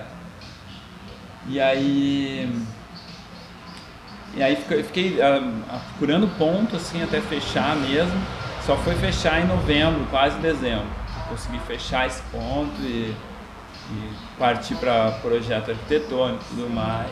e 1.50 1.60
aí... 1.60 2.50
E 4.36 4.42
aí 4.42 4.56
fiquei, 4.56 4.84
fiquei 4.84 5.10
uh, 5.20 5.80
procurando 5.90 6.28
ponto, 6.38 6.76
assim, 6.76 7.04
até 7.04 7.20
fechar 7.22 7.76
mesmo. 7.76 8.20
Só 8.66 8.76
foi 8.78 8.96
fechar 8.96 9.42
em 9.42 9.48
novembro, 9.48 10.06
quase 10.10 10.38
dezembro. 10.38 10.88
Consegui 11.30 11.60
fechar 11.68 12.08
esse 12.08 12.22
ponto 12.32 12.82
e 12.82 13.14
e 13.92 14.14
partir 14.40 14.76
para 14.76 15.12
projeto 15.22 15.72
arquitetônico 15.72 16.44
e 16.44 16.56
tudo 16.56 16.70
mais. 16.70 17.12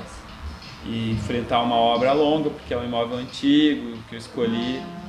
E 0.85 1.11
enfrentar 1.11 1.61
uma 1.61 1.75
obra 1.75 2.11
longa, 2.11 2.49
porque 2.49 2.73
é 2.73 2.77
um 2.77 2.83
imóvel 2.83 3.17
antigo 3.19 3.97
que 4.09 4.15
eu 4.15 4.19
escolhi. 4.19 4.81
Ah. 4.83 5.01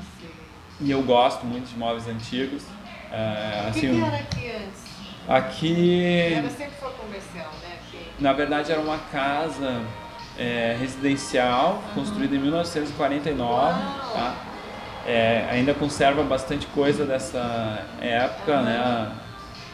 E 0.80 0.90
eu 0.90 1.02
gosto 1.02 1.46
muito 1.46 1.68
de 1.68 1.74
imóveis 1.74 2.06
antigos. 2.08 2.62
É, 3.10 3.68
O 3.68 3.72
que, 3.72 3.78
assim, 3.78 3.80
que 4.00 4.04
era 4.04 4.16
aqui 4.16 4.50
antes? 4.50 4.82
aqui, 5.28 6.34
Era 6.34 6.50
sempre 6.50 6.74
foi 6.80 6.90
comercial, 6.92 7.50
né? 7.62 7.76
Aqui. 7.86 8.06
na 8.18 8.32
verdade, 8.32 8.72
era 8.72 8.80
uma 8.80 8.98
casa 8.98 9.80
é, 10.38 10.76
residencial 10.80 11.82
construída 11.94 12.34
em 12.34 12.38
1949. 12.38 13.72
Tá? 14.12 14.34
É, 15.06 15.46
ainda 15.50 15.72
conserva 15.74 16.22
bastante 16.22 16.66
coisa 16.68 17.04
dessa 17.04 17.86
época, 18.00 18.60
né? 18.62 19.12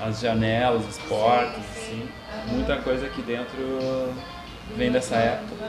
As 0.01 0.21
janelas, 0.21 0.87
as 0.87 0.99
portas, 0.99 1.55
Sim, 1.55 1.63
sim. 1.75 1.81
assim. 1.81 2.09
Aham. 2.33 2.55
Muita 2.55 2.77
coisa 2.77 3.07
aqui 3.07 3.21
dentro 3.23 4.13
vem 4.77 4.91
dessa 4.91 5.17
época. 5.17 5.65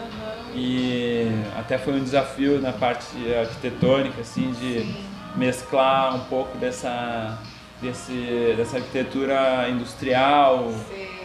E 0.55 1.27
até 1.57 1.77
foi 1.77 1.93
um 1.93 2.03
desafio 2.03 2.59
na 2.59 2.73
parte 2.73 3.15
arquitetônica, 3.33 4.21
assim, 4.21 4.51
de 4.51 4.79
Sim. 4.81 4.95
mesclar 5.35 6.15
um 6.15 6.21
pouco 6.21 6.57
dessa, 6.57 7.37
desse, 7.81 8.53
dessa 8.57 8.77
arquitetura 8.77 9.69
industrial, 9.69 10.71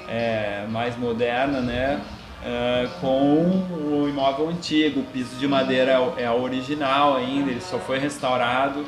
é, 0.09 0.67
mais 0.69 0.97
moderna, 0.97 1.61
né? 1.61 2.01
é, 2.45 2.87
com 3.01 3.65
o 3.71 4.07
imóvel 4.07 4.51
antigo, 4.51 5.01
o 5.01 5.05
piso 5.05 5.37
de 5.37 5.49
madeira 5.49 5.93
é 6.19 6.25
é 6.25 6.31
original 6.31 7.17
ainda, 7.17 7.51
ele 7.51 7.61
só 7.61 7.79
foi 7.79 7.99
restaurado. 7.99 8.85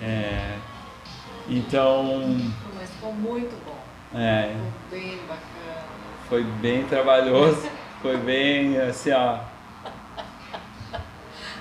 É, 0.00 0.56
então, 1.46 2.36
Mas 2.74 2.88
ficou 2.90 3.12
muito 3.12 3.54
bom. 3.66 4.18
é, 4.18 4.54
Ficou 4.88 4.98
bem 4.98 5.18
bacana. 5.28 5.84
foi 6.28 6.42
bem 6.44 6.84
trabalhoso, 6.84 7.68
foi 8.04 8.18
bem 8.18 8.78
assim, 8.78 9.12
ó. 9.12 9.38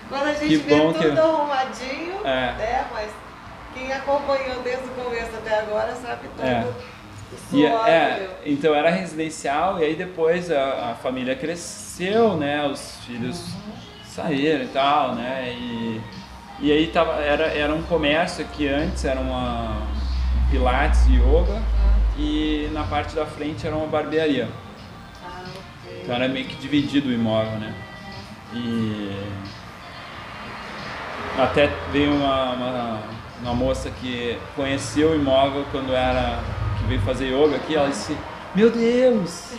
Quando 0.09 0.23
a 0.23 0.33
gente 0.33 0.47
Que 0.49 0.55
vê 0.57 0.75
tudo 0.77 0.99
que- 0.99 1.17
arrumadinho, 1.19 2.15
É. 2.25 2.51
né? 2.57 2.85
Mas 2.93 3.09
quem 3.73 3.89
acompanhou 3.93 4.61
desde 4.61 4.83
o 4.83 4.89
começo 4.89 5.31
até 5.37 5.59
agora 5.59 5.95
sabe 5.95 6.27
tudo. 6.35 6.45
É. 6.45 6.67
E, 7.53 7.65
é, 7.65 8.09
entendeu? 8.11 8.31
então 8.45 8.75
era 8.75 8.89
residencial 8.89 9.79
e 9.79 9.85
aí 9.85 9.95
depois 9.95 10.51
a, 10.51 10.91
a 10.91 10.95
família 10.95 11.33
cresceu, 11.33 12.35
né? 12.35 12.61
Os 12.67 12.97
filhos 13.05 13.53
saíram 14.05 14.65
e 14.65 14.67
tal, 14.67 15.15
né? 15.15 15.49
E, 15.57 16.01
e 16.59 16.71
aí 16.73 16.87
tava, 16.87 17.13
era, 17.21 17.45
era 17.45 17.73
um 17.73 17.83
comércio 17.83 18.43
que 18.53 18.67
antes 18.67 19.05
era 19.05 19.19
uma 19.21 19.77
um 19.77 20.51
pilates 20.51 21.07
e 21.07 21.13
yoga 21.15 21.61
e 22.17 22.69
na 22.73 22.83
parte 22.83 23.15
da 23.15 23.25
frente 23.25 23.65
era 23.65 23.75
uma 23.77 23.87
barbearia. 23.87 24.49
Então 26.03 26.15
era 26.15 26.27
meio 26.27 26.45
que 26.45 26.55
dividido 26.55 27.07
o 27.07 27.13
imóvel, 27.13 27.59
né? 27.59 27.73
E 28.53 29.15
até 31.39 31.69
veio 31.91 32.13
uma, 32.13 32.51
uma, 32.51 32.99
uma 33.41 33.53
moça 33.53 33.89
que 33.89 34.37
conheceu 34.53 35.11
o 35.11 35.15
imóvel 35.15 35.65
quando 35.71 35.93
era. 35.93 36.39
que 36.77 36.87
veio 36.87 37.01
fazer 37.01 37.27
yoga 37.27 37.55
aqui, 37.55 37.75
ela 37.75 37.87
disse, 37.89 38.17
meu 38.53 38.69
Deus! 38.69 39.53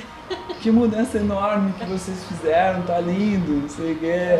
Que 0.60 0.70
mudança 0.70 1.18
enorme 1.18 1.72
que 1.78 1.84
vocês 1.84 2.24
fizeram, 2.24 2.82
tá 2.82 2.98
lindo, 3.00 3.62
não 3.62 3.68
sei 3.68 3.92
o 3.92 3.98
quê. 3.98 4.38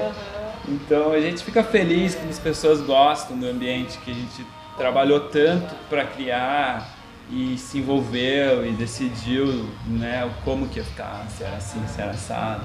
Então 0.68 1.12
a 1.12 1.20
gente 1.20 1.42
fica 1.42 1.62
feliz 1.62 2.14
quando 2.14 2.30
as 2.30 2.38
pessoas 2.38 2.80
gostam 2.80 3.36
do 3.38 3.46
ambiente 3.46 3.98
que 3.98 4.10
a 4.10 4.14
gente 4.14 4.46
trabalhou 4.76 5.20
tanto 5.20 5.74
para 5.88 6.04
criar 6.04 6.93
e 7.30 7.56
se 7.58 7.78
envolveu 7.78 8.66
e 8.66 8.72
decidiu 8.72 9.68
né, 9.86 10.30
como 10.44 10.68
que 10.68 10.78
ia 10.78 10.84
ficar, 10.84 11.26
se 11.28 11.42
era 11.42 11.56
assim, 11.56 11.84
se 11.86 12.00
era 12.00 12.10
assado. 12.10 12.64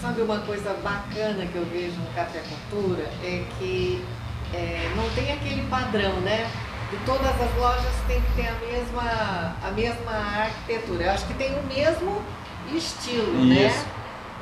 Sabe 0.00 0.20
uma 0.20 0.40
coisa 0.40 0.74
bacana 0.84 1.46
que 1.46 1.56
eu 1.56 1.64
vejo 1.64 1.96
no 1.96 2.12
Café 2.14 2.42
Cultura 2.70 3.04
é 3.22 3.44
que 3.58 4.04
é, 4.52 4.92
não 4.94 5.08
tem 5.10 5.32
aquele 5.32 5.62
padrão, 5.68 6.20
né? 6.20 6.50
De 6.90 6.96
todas 7.04 7.26
as 7.26 7.56
lojas 7.56 7.92
tem 8.06 8.20
que 8.20 8.32
ter 8.34 8.46
a 8.46 8.54
mesma, 8.54 9.56
a 9.64 9.70
mesma 9.72 10.12
arquitetura. 10.12 11.04
Eu 11.04 11.10
acho 11.10 11.26
que 11.26 11.34
tem 11.34 11.58
o 11.58 11.62
mesmo 11.64 12.22
estilo, 12.74 13.44
né? 13.44 13.66
Isso. 13.66 13.86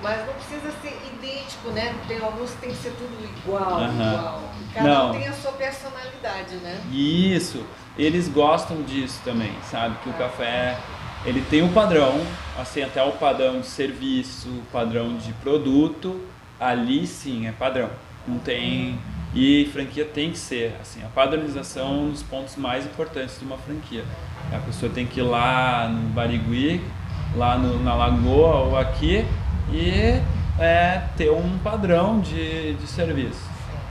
Mas 0.03 0.27
não 0.27 0.35
precisa 0.35 0.71
ser 0.83 1.01
idêntico, 1.15 1.71
né? 1.71 1.95
Tem 2.07 2.21
alguns 2.21 2.51
que 2.51 2.57
tem 2.59 2.71
que 2.71 2.77
ser 2.77 2.91
tudo 2.99 3.17
igual, 3.25 3.91
igual. 3.91 4.43
Cada 4.75 4.89
Não. 4.89 5.11
um 5.11 5.13
tem 5.13 5.29
a 5.29 5.33
sua 5.33 5.53
personalidade, 5.53 6.57
né? 6.57 6.79
Isso, 6.93 7.65
eles 7.97 8.29
gostam 8.29 8.83
disso 8.83 9.21
também, 9.25 9.53
sabe? 9.71 9.97
Que 10.03 10.09
o 10.09 10.13
café 10.15 10.77
ele 11.25 11.41
tem 11.49 11.63
um 11.63 11.73
padrão, 11.73 12.21
assim, 12.61 12.83
até 12.83 13.03
o 13.03 13.13
padrão 13.13 13.61
de 13.61 13.67
serviço, 13.67 14.49
o 14.49 14.63
padrão 14.73 15.17
de 15.17 15.33
produto, 15.35 16.21
ali 16.61 17.07
sim 17.07 17.47
é 17.47 17.53
padrão. 17.53 17.89
Não 18.27 18.39
tem. 18.39 18.99
E 19.35 19.69
franquia 19.73 20.05
tem 20.05 20.31
que 20.31 20.39
ser, 20.39 20.75
assim, 20.81 21.03
a 21.03 21.09
padronização 21.09 21.87
é 21.89 21.91
um 21.91 22.11
dos 22.11 22.23
pontos 22.23 22.57
mais 22.57 22.85
importantes 22.85 23.39
de 23.39 23.45
uma 23.45 23.57
franquia. 23.57 24.05
A 24.53 24.59
pessoa 24.59 24.91
tem 24.93 25.07
que 25.07 25.19
ir 25.21 25.25
lá 25.25 25.89
no 25.89 26.09
Barigui, 26.11 26.81
lá 27.35 27.59
no- 27.59 27.83
na 27.83 27.95
Lagoa 27.95 28.57
ou 28.67 28.79
aqui 28.79 29.25
e 29.73 30.21
é, 30.59 31.03
ter 31.17 31.31
um 31.33 31.59
padrão 31.59 32.21
de, 32.21 32.75
de 32.75 32.87
serviço. 32.87 33.43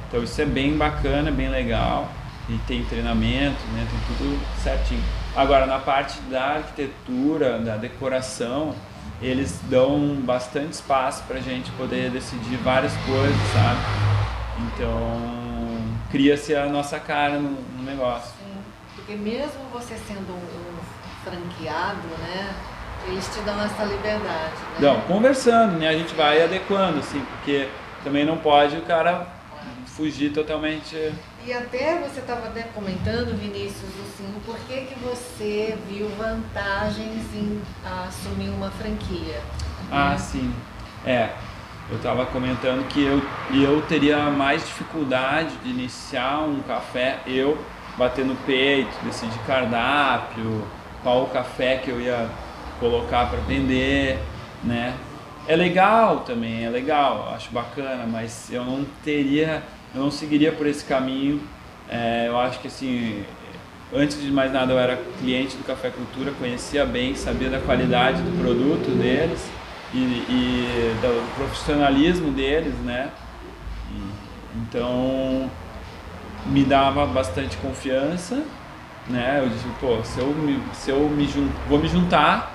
Então 0.08 0.24
isso 0.24 0.40
é 0.42 0.46
bem 0.46 0.78
bacana, 0.78 1.30
bem 1.32 1.50
legal 1.50 2.08
e 2.50 2.58
tem 2.68 2.84
treinamento, 2.86 3.62
né? 3.74 3.88
Tem 3.90 4.18
tudo 4.18 4.40
certinho. 4.62 5.04
Agora 5.36 5.66
na 5.66 5.80
parte 5.80 6.20
da 6.22 6.56
arquitetura, 6.56 7.60
da 7.60 7.78
decoração, 7.78 8.76
eles 9.22 9.60
dão 9.70 10.16
bastante 10.22 10.74
espaço 10.74 11.24
para 11.24 11.38
a 11.38 11.42
gente 11.42 11.72
poder 11.72 12.12
decidir 12.12 12.58
várias 12.58 12.94
coisas, 12.98 13.38
sabe? 13.54 13.80
Então 14.60 15.34
cria-se 16.12 16.56
a 16.56 16.68
nossa 16.68 17.00
cara 17.00 17.40
no, 17.40 17.50
no 17.50 17.84
negócio. 17.84 18.32
Sim. 18.38 18.54
Porque 18.96 19.16
mesmo 19.16 19.64
você 19.72 19.96
sendo 20.08 20.34
um, 20.34 20.74
franqueado, 21.24 22.08
né? 22.20 22.54
Eles 23.08 23.28
te 23.34 23.42
dão 23.42 23.62
essa 23.62 23.84
liberdade, 23.84 24.54
né? 24.74 24.80
Não, 24.80 25.02
conversando, 25.02 25.78
né? 25.78 25.90
A 25.90 25.94
gente 25.94 26.14
vai 26.14 26.42
adequando, 26.42 27.00
assim, 27.00 27.20
porque 27.20 27.68
também 28.04 28.26
não 28.26 28.38
pode 28.38 28.78
o 28.78 28.82
cara 28.84 29.28
fugir 29.86 30.32
totalmente. 30.32 30.96
E 31.46 31.52
até 31.52 32.00
você 32.00 32.22
estava 32.22 32.48
até 32.48 32.64
comentando, 32.64 33.38
Vinícius, 33.38 33.92
assim, 34.02 34.26
o 34.36 34.40
porquê 34.46 34.86
que 34.88 34.98
você 35.00 35.78
viu 35.90 36.08
vantagens 36.18 37.36
em 37.36 37.62
assumir 38.08 38.50
uma 38.50 38.72
franquia. 38.72 39.42
Ah, 39.92 40.12
né? 40.12 40.18
sim. 40.18 40.54
É, 41.06 41.30
eu 41.90 41.98
estava 41.98 42.26
comentando 42.26 42.88
que 42.88 43.04
eu, 43.04 43.22
eu 43.54 43.82
teria 43.82 44.30
mais 44.30 44.66
dificuldade 44.66 45.54
de 45.58 45.70
iniciar 45.70 46.40
um 46.40 46.62
café, 46.62 47.20
eu 47.28 47.58
bater 47.98 48.24
no 48.24 48.36
peito, 48.38 48.92
decidir 49.04 49.38
cardápio, 49.46 50.66
qual 51.04 51.24
o 51.24 51.30
café 51.30 51.78
que 51.78 51.90
eu 51.90 52.00
ia 52.00 52.30
colocar 52.80 53.30
para 53.30 53.40
vender, 53.42 54.18
né? 54.64 54.94
É 55.46 55.58
legal 55.58 56.22
também, 56.22 56.64
é 56.64 56.70
legal, 56.70 57.34
acho 57.36 57.52
bacana, 57.52 58.06
mas 58.08 58.50
eu 58.50 58.64
não 58.64 58.86
teria, 59.04 59.62
eu 59.94 60.02
não 60.02 60.12
seguiria 60.12 60.52
por 60.52 60.66
esse 60.66 60.84
caminho. 60.84 61.42
É, 61.90 62.28
eu 62.28 62.38
acho 62.40 62.60
que 62.60 62.68
assim, 62.68 63.24
antes 63.94 64.22
de 64.22 64.32
mais 64.32 64.52
nada 64.52 64.74
eu 64.74 64.80
era 64.80 65.00
cliente 65.20 65.56
do 65.58 65.64
Café 65.64 65.90
Cultura, 65.90 66.32
conhecia 66.40 66.86
bem, 66.86 67.16
sabia 67.16 67.50
da 67.50 67.60
qualidade 67.60 68.22
do 68.22 68.40
produto 68.42 68.90
deles 68.98 69.50
e, 69.94 69.98
e 69.98 70.96
do 71.02 71.36
profissionalismo 71.36 72.32
deles, 72.32 72.74
né? 72.80 73.12
Então 74.56 75.50
me 76.46 76.64
dava 76.64 77.06
bastante 77.06 77.58
confiança, 77.58 78.44
né? 79.08 79.40
Eu 79.44 79.50
disse, 79.50 79.66
pô, 79.80 80.04
se 80.04 80.20
eu 80.20 80.28
me, 80.28 80.62
se 80.74 80.92
eu 80.92 81.10
me 81.10 81.28
jun, 81.28 81.48
vou 81.68 81.80
me 81.80 81.88
juntar 81.88 82.52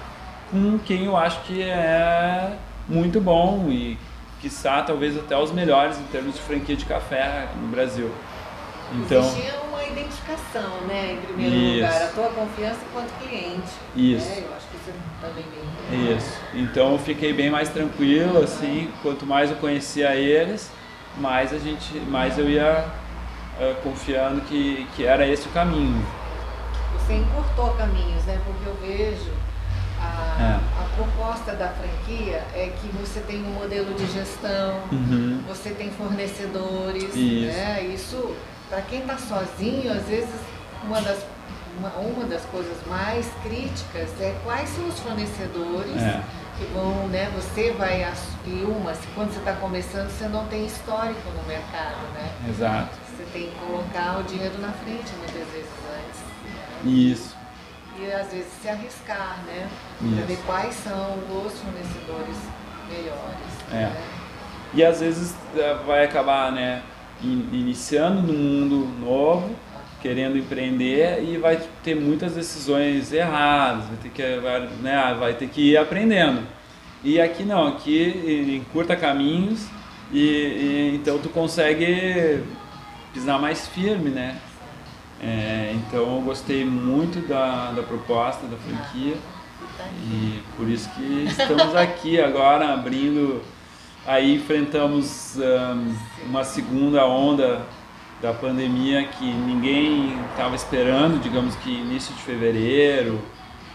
com 0.50 0.78
quem 0.78 1.04
eu 1.04 1.16
acho 1.16 1.40
que 1.42 1.62
é 1.62 2.56
muito 2.88 3.20
bom 3.20 3.66
e 3.68 3.98
quiçá 4.40 4.82
talvez 4.82 5.16
até 5.16 5.36
os 5.36 5.52
melhores 5.52 5.98
em 5.98 6.04
termos 6.04 6.34
de 6.34 6.40
franquia 6.40 6.76
de 6.76 6.84
café 6.84 7.48
no 7.60 7.68
Brasil. 7.68 8.10
Então, 8.94 9.20
Existia 9.20 9.60
uma 9.68 9.84
identificação, 9.84 10.80
né, 10.86 11.12
em 11.12 11.26
primeiro 11.26 11.54
Isso. 11.54 11.74
lugar, 11.74 12.02
a 12.02 12.06
tua 12.08 12.28
confiança 12.30 12.78
enquanto 12.88 13.10
cliente. 13.18 13.68
Isso. 13.94 14.28
Né? 14.28 14.44
Eu 14.46 14.56
acho 14.56 14.66
que 14.68 14.76
isso 14.76 14.98
também 15.20 15.44
bem 15.90 16.16
Isso. 16.16 16.38
Então 16.54 16.92
eu 16.92 16.98
fiquei 16.98 17.32
bem 17.32 17.50
mais 17.50 17.68
tranquilo, 17.68 18.42
assim, 18.42 18.90
quanto 19.02 19.26
mais 19.26 19.50
eu 19.50 19.56
conhecia 19.56 20.14
eles, 20.14 20.70
mais 21.18 21.52
a 21.52 21.58
gente, 21.58 21.98
mais 22.08 22.38
eu 22.38 22.48
ia 22.48 22.86
eh, 23.60 23.74
confiando 23.82 24.40
que, 24.42 24.86
que 24.96 25.04
era 25.04 25.26
esse 25.26 25.48
o 25.48 25.50
caminho. 25.50 26.02
Você 26.94 27.14
encurtou 27.14 27.70
caminhos, 27.74 28.24
né? 28.24 28.40
Porque 28.44 28.68
eu 28.68 28.76
vejo 28.80 29.30
a, 30.00 30.36
É. 30.40 30.82
a 30.82 30.84
proposta 30.96 31.52
da 31.52 31.68
franquia 31.68 32.42
é 32.54 32.72
que 32.80 32.88
você 32.96 33.20
tem 33.20 33.42
um 33.44 33.50
modelo 33.54 33.94
de 33.94 34.06
gestão, 34.06 34.80
Uhum. 34.92 35.42
você 35.48 35.70
tem 35.70 35.90
fornecedores, 35.90 37.14
Isso. 37.14 37.46
né? 37.56 37.82
Isso, 37.82 38.36
para 38.68 38.80
quem 38.82 39.00
está 39.00 39.16
sozinho, 39.18 39.92
às 39.92 40.04
vezes 40.04 40.30
uma 40.84 41.00
das 41.00 41.18
uma, 41.78 41.90
uma 41.90 42.24
das 42.26 42.42
coisas 42.46 42.76
mais 42.88 43.24
críticas 43.44 44.08
é 44.20 44.34
quais 44.42 44.68
são 44.68 44.88
os 44.88 44.98
fornecedores 44.98 45.94
É. 46.02 46.20
que 46.58 46.64
vão, 46.74 47.06
né? 47.06 47.30
Você 47.36 47.70
vai 47.72 48.02
e 48.44 48.64
uma, 48.64 48.92
quando 49.14 49.32
você 49.32 49.38
está 49.38 49.52
começando, 49.52 50.10
você 50.10 50.26
não 50.26 50.44
tem 50.46 50.66
histórico 50.66 51.20
no 51.36 51.46
mercado, 51.46 52.00
né? 52.14 52.32
Exato. 52.48 52.98
Você 53.16 53.22
tem 53.32 53.42
que 53.50 53.54
colocar 53.64 54.18
o 54.18 54.24
dinheiro 54.24 54.58
na 54.58 54.72
frente 54.72 55.12
muitas 55.18 55.46
vezes 55.52 55.70
antes. 55.94 56.20
Isso. 56.84 57.36
E 58.00 58.12
às 58.12 58.32
vezes 58.32 58.46
se 58.62 58.68
arriscar, 58.68 59.38
né? 59.46 59.68
Isso. 60.00 60.26
ver 60.26 60.38
quais 60.46 60.74
são 60.74 61.18
os 61.44 61.52
fornecedores 61.60 62.36
melhores. 62.88 63.72
É. 63.72 63.74
Né? 63.86 64.02
E 64.74 64.84
às 64.84 65.00
vezes 65.00 65.34
eh, 65.56 65.76
vai 65.86 66.04
acabar, 66.04 66.52
né, 66.52 66.82
in- 67.22 67.48
iniciando 67.52 68.20
no 68.22 68.32
mundo 68.32 68.86
novo, 69.00 69.50
querendo 70.00 70.36
empreender 70.38 71.22
e 71.24 71.38
vai 71.38 71.58
ter 71.82 71.96
muitas 71.96 72.34
decisões 72.34 73.12
erradas, 73.12 73.86
vai 73.86 73.96
ter 74.02 74.08
que, 74.10 74.40
vai, 74.40 74.60
né, 74.80 75.16
vai 75.18 75.34
ter 75.34 75.48
que 75.48 75.72
ir 75.72 75.76
aprendendo. 75.76 76.42
E 77.02 77.20
aqui 77.20 77.44
não, 77.44 77.66
aqui 77.66 78.54
encurta 78.56 78.94
caminhos 78.94 79.66
e, 80.12 80.20
e 80.20 80.92
então 80.94 81.18
tu 81.18 81.28
consegue 81.30 82.42
pisar 83.12 83.40
mais 83.40 83.66
firme, 83.68 84.10
né? 84.10 84.36
É, 85.20 85.74
então 85.74 86.16
eu 86.16 86.22
gostei 86.22 86.64
muito 86.64 87.26
da, 87.26 87.72
da 87.72 87.82
proposta 87.82 88.46
da 88.46 88.56
franquia. 88.56 89.16
E 90.10 90.42
por 90.56 90.68
isso 90.68 90.88
que 90.90 91.24
estamos 91.28 91.74
aqui 91.74 92.20
agora 92.20 92.72
abrindo. 92.72 93.42
Aí 94.06 94.36
enfrentamos 94.36 95.38
ahn, 95.38 95.94
uma 96.26 96.42
segunda 96.42 97.06
onda 97.06 97.62
da 98.22 98.32
pandemia 98.32 99.06
que 99.06 99.24
ninguém 99.24 100.18
estava 100.30 100.56
esperando, 100.56 101.20
digamos 101.20 101.54
que 101.56 101.70
início 101.70 102.14
de 102.14 102.22
fevereiro. 102.22 103.20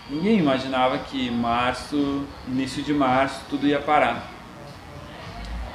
Ninguém 0.10 0.39
imaginava 0.39 0.97
que 0.97 1.32
março, 1.32 2.23
início 2.47 2.84
de 2.84 2.93
março, 2.93 3.41
tudo 3.49 3.67
ia 3.67 3.79
parar. 3.79 4.33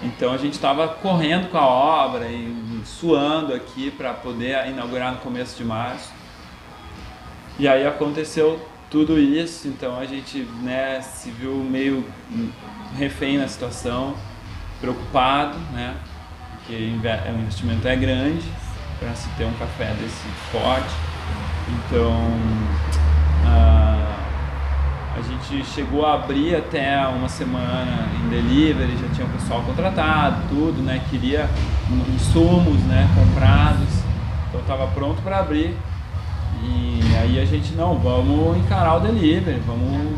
Então 0.02 0.32
a 0.32 0.36
gente 0.36 0.52
estava 0.54 0.86
correndo 0.88 1.50
com 1.50 1.58
a 1.58 1.66
obra 1.66 2.26
e 2.26 2.80
suando 2.84 3.52
aqui 3.52 3.90
para 3.90 4.14
poder 4.14 4.68
inaugurar 4.68 5.12
no 5.12 5.18
começo 5.18 5.56
de 5.56 5.64
março. 5.64 6.12
E 7.58 7.66
aí 7.66 7.84
aconteceu 7.84 8.60
tudo 8.88 9.18
isso, 9.18 9.66
então 9.66 9.98
a 9.98 10.06
gente 10.06 10.38
né, 10.62 11.00
se 11.00 11.30
viu 11.30 11.54
meio 11.56 12.04
refém 12.96 13.36
na 13.36 13.48
situação, 13.48 14.14
preocupado, 14.80 15.58
né? 15.72 15.96
Porque 16.52 16.74
o 16.74 17.40
investimento 17.40 17.86
é 17.88 17.96
grande 17.96 18.46
para 19.00 19.14
se 19.14 19.28
ter 19.30 19.44
um 19.44 19.52
café 19.54 19.92
desse 19.94 20.26
porte. 20.52 20.94
Então 21.68 22.14
ah, 23.44 23.87
a 25.18 25.22
gente 25.22 25.64
chegou 25.70 26.06
a 26.06 26.14
abrir 26.14 26.54
até 26.54 27.04
uma 27.08 27.28
semana 27.28 28.08
em 28.22 28.28
delivery, 28.28 28.96
já 28.98 29.08
tinha 29.14 29.26
o 29.26 29.30
pessoal 29.30 29.62
contratado, 29.62 30.42
tudo, 30.48 30.80
né? 30.80 31.02
Queria 31.10 31.48
insumos 32.14 32.80
né, 32.84 33.08
comprados, 33.14 33.88
então 34.48 34.60
estava 34.60 34.86
pronto 34.88 35.20
para 35.22 35.40
abrir. 35.40 35.76
E 36.62 37.00
aí 37.20 37.40
a 37.40 37.44
gente, 37.44 37.74
não, 37.74 37.98
vamos 37.98 38.58
encarar 38.58 38.96
o 38.96 39.00
delivery, 39.00 39.60
vamos, 39.66 40.16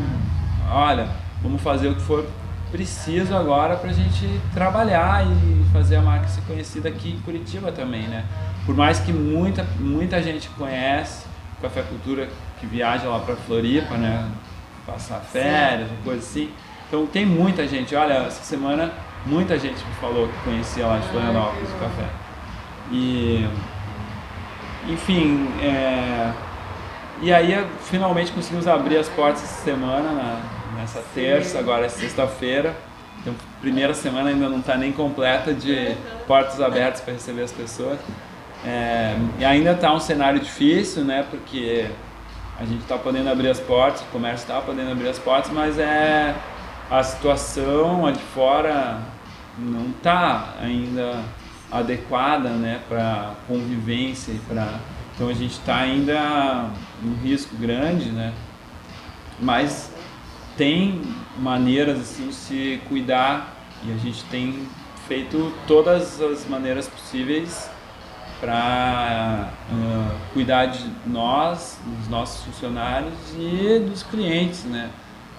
olha, 0.69 1.07
vamos 1.41 1.61
fazer 1.61 1.89
o 1.89 1.95
que 1.95 2.01
for 2.01 2.25
preciso 2.71 3.35
agora 3.35 3.75
para 3.75 3.89
a 3.89 3.93
gente 3.93 4.27
trabalhar 4.53 5.25
e 5.25 5.65
fazer 5.73 5.97
a 5.97 6.01
marca 6.01 6.27
ser 6.27 6.41
conhecida 6.41 6.89
aqui 6.89 7.11
em 7.11 7.19
Curitiba 7.21 7.71
também, 7.71 8.03
né? 8.03 8.23
Por 8.65 8.75
mais 8.75 8.99
que 8.99 9.11
muita, 9.11 9.65
muita 9.79 10.21
gente 10.21 10.47
conhece 10.49 11.25
Café 11.59 11.81
Cultura 11.81 12.29
que 12.59 12.67
viaja 12.67 13.07
lá 13.07 13.19
para 13.19 13.35
Floripa, 13.35 13.95
né? 13.95 14.27
Passar 14.85 15.19
férias, 15.19 15.89
uma 15.89 16.01
coisa 16.03 16.19
assim. 16.21 16.49
Então 16.87 17.05
tem 17.05 17.25
muita 17.25 17.67
gente, 17.67 17.95
olha, 17.95 18.13
essa 18.13 18.43
semana 18.43 18.91
muita 19.25 19.57
gente 19.57 19.75
me 19.85 19.93
falou 19.99 20.27
que 20.27 20.33
conhecia 20.43 20.85
lá 20.85 20.97
de 20.97 21.07
Florianópolis 21.09 21.69
o 21.69 21.75
café. 21.79 22.05
E 22.91 23.47
enfim, 24.89 25.47
é, 25.61 26.31
e 27.21 27.31
aí 27.31 27.65
finalmente 27.83 28.31
conseguimos 28.31 28.67
abrir 28.67 28.97
as 28.97 29.07
portas 29.09 29.43
essa 29.43 29.63
semana, 29.63 30.11
na- 30.11 30.39
nessa 30.79 31.03
terça, 31.13 31.59
agora 31.59 31.85
é 31.85 31.89
sexta-feira. 31.89 32.75
Então, 33.21 33.35
primeira 33.61 33.93
semana 33.93 34.29
ainda 34.31 34.49
não 34.49 34.59
está 34.59 34.75
nem 34.75 34.91
completa 34.91 35.53
de 35.53 35.95
portas 36.25 36.59
abertas 36.59 37.01
para 37.01 37.13
receber 37.13 37.43
as 37.43 37.51
pessoas. 37.51 37.99
É, 38.65 39.15
e 39.39 39.45
ainda 39.45 39.71
está 39.73 39.93
um 39.93 39.99
cenário 39.99 40.39
difícil, 40.39 41.03
né? 41.03 41.23
Porque 41.29 41.85
a 42.61 42.65
gente 42.65 42.83
está 42.83 42.95
podendo 42.95 43.27
abrir 43.27 43.49
as 43.49 43.59
portas, 43.59 44.01
o 44.01 44.05
comércio 44.05 44.43
está 44.43 44.61
podendo 44.61 44.91
abrir 44.91 45.09
as 45.09 45.17
portas, 45.17 45.51
mas 45.51 45.79
é 45.79 46.35
a 46.91 47.01
situação 47.01 48.03
lá 48.03 48.11
de 48.11 48.21
fora 48.21 48.99
não 49.57 49.89
está 49.89 50.53
ainda 50.61 51.23
adequada, 51.71 52.49
né, 52.49 52.79
para 52.87 53.33
convivência 53.47 54.35
para 54.47 54.79
então 55.15 55.27
a 55.27 55.33
gente 55.33 55.53
está 55.53 55.77
ainda 55.77 56.69
um 57.03 57.13
risco 57.23 57.55
grande, 57.55 58.09
né? 58.09 58.33
Mas 59.39 59.91
tem 60.55 61.01
maneiras 61.37 61.99
assim 61.99 62.27
de 62.27 62.33
se 62.33 62.81
cuidar 62.87 63.55
e 63.83 63.91
a 63.91 63.97
gente 63.97 64.23
tem 64.25 64.67
feito 65.07 65.51
todas 65.67 66.21
as 66.21 66.47
maneiras 66.47 66.87
possíveis 66.87 67.69
para 68.41 69.49
cuidar 70.33 70.65
de 70.65 70.83
nós, 71.05 71.79
dos 71.85 72.07
nossos 72.09 72.43
funcionários 72.43 73.13
e 73.37 73.79
dos 73.87 74.03
clientes, 74.03 74.63
né? 74.65 74.89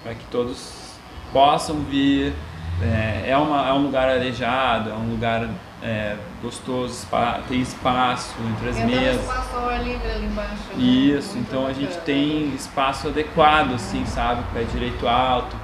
Para 0.01 0.15
que 0.15 0.23
todos 0.31 0.93
possam 1.31 1.75
vir. 1.81 2.33
É, 2.81 3.29
é, 3.29 3.37
uma, 3.37 3.67
é 3.69 3.71
um 3.73 3.83
lugar 3.83 4.09
arejado, 4.09 4.89
é 4.89 4.93
um 4.93 5.11
lugar 5.11 5.47
é, 5.81 6.15
gostoso, 6.41 6.93
spa- 6.93 7.39
tem 7.47 7.61
espaço 7.61 8.33
entre 8.49 8.69
as 8.69 8.77
mesas. 8.77 9.21
espaço 9.21 9.55
ao 9.55 9.69
ar 9.69 9.83
livre 9.83 10.09
ali 10.09 10.25
embaixo. 10.25 10.53
né? 10.75 10.83
Isso, 10.83 11.35
Muito 11.35 11.47
então 11.49 11.65
a 11.67 11.71
gente 11.73 11.85
bacana. 11.89 12.01
tem 12.05 12.55
espaço 12.55 13.07
adequado, 13.09 13.73
assim, 13.75 14.03
sabe? 14.05 14.41
Pé 14.53 14.63
direito 14.63 15.07
alto. 15.07 15.55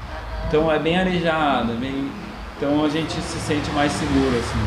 Então 0.47 0.71
é 0.71 0.78
bem 0.78 0.99
arejado, 0.99 1.71
é 1.73 1.75
bem... 1.75 2.12
então 2.56 2.86
a 2.86 2.89
gente 2.89 3.12
se 3.13 3.39
sente 3.39 3.69
mais 3.71 3.91
seguro, 3.91 4.38
assim. 4.38 4.60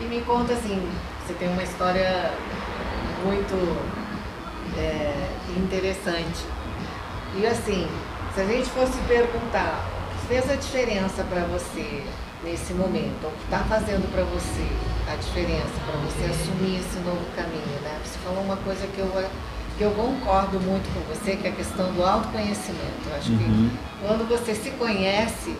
E 0.00 0.04
me 0.04 0.20
conta 0.22 0.52
assim, 0.52 0.82
você 1.28 1.34
tem 1.34 1.48
uma 1.48 1.62
história 1.62 2.30
muito 3.22 3.76
é, 4.78 5.28
interessante. 5.58 6.46
E 7.36 7.46
assim, 7.46 7.86
se 8.34 8.40
a 8.40 8.44
gente 8.46 8.70
fosse 8.70 8.96
perguntar, 9.06 9.84
o 10.08 10.20
que 10.20 10.26
fez 10.26 10.50
a 10.50 10.54
diferença 10.56 11.22
para 11.24 11.42
você 11.42 12.02
nesse 12.42 12.72
momento? 12.72 13.26
O 13.26 13.30
que 13.32 13.44
está 13.44 13.58
fazendo 13.58 14.10
para 14.10 14.24
você 14.24 14.66
a 15.12 15.16
diferença, 15.16 15.68
para 15.84 15.96
você 16.00 16.24
assumir 16.30 16.80
esse 16.80 16.98
novo 17.00 17.24
caminho, 17.36 17.78
né? 17.82 17.98
Você 18.02 18.18
falou 18.24 18.42
uma 18.42 18.56
coisa 18.56 18.86
que 18.86 18.98
eu, 18.98 19.28
que 19.76 19.84
eu 19.84 19.90
concordo 19.90 20.58
muito 20.60 20.88
com 20.94 21.00
você, 21.14 21.36
que 21.36 21.46
é 21.46 21.50
a 21.50 21.54
questão 21.54 21.92
do 21.92 22.02
autoconhecimento. 22.02 23.06
Eu 23.10 23.16
acho 23.16 23.32
Uhum. 23.32 23.38
que 23.68 24.06
quando 24.06 24.26
você 24.26 24.54
se 24.54 24.70
conhece, 24.70 25.54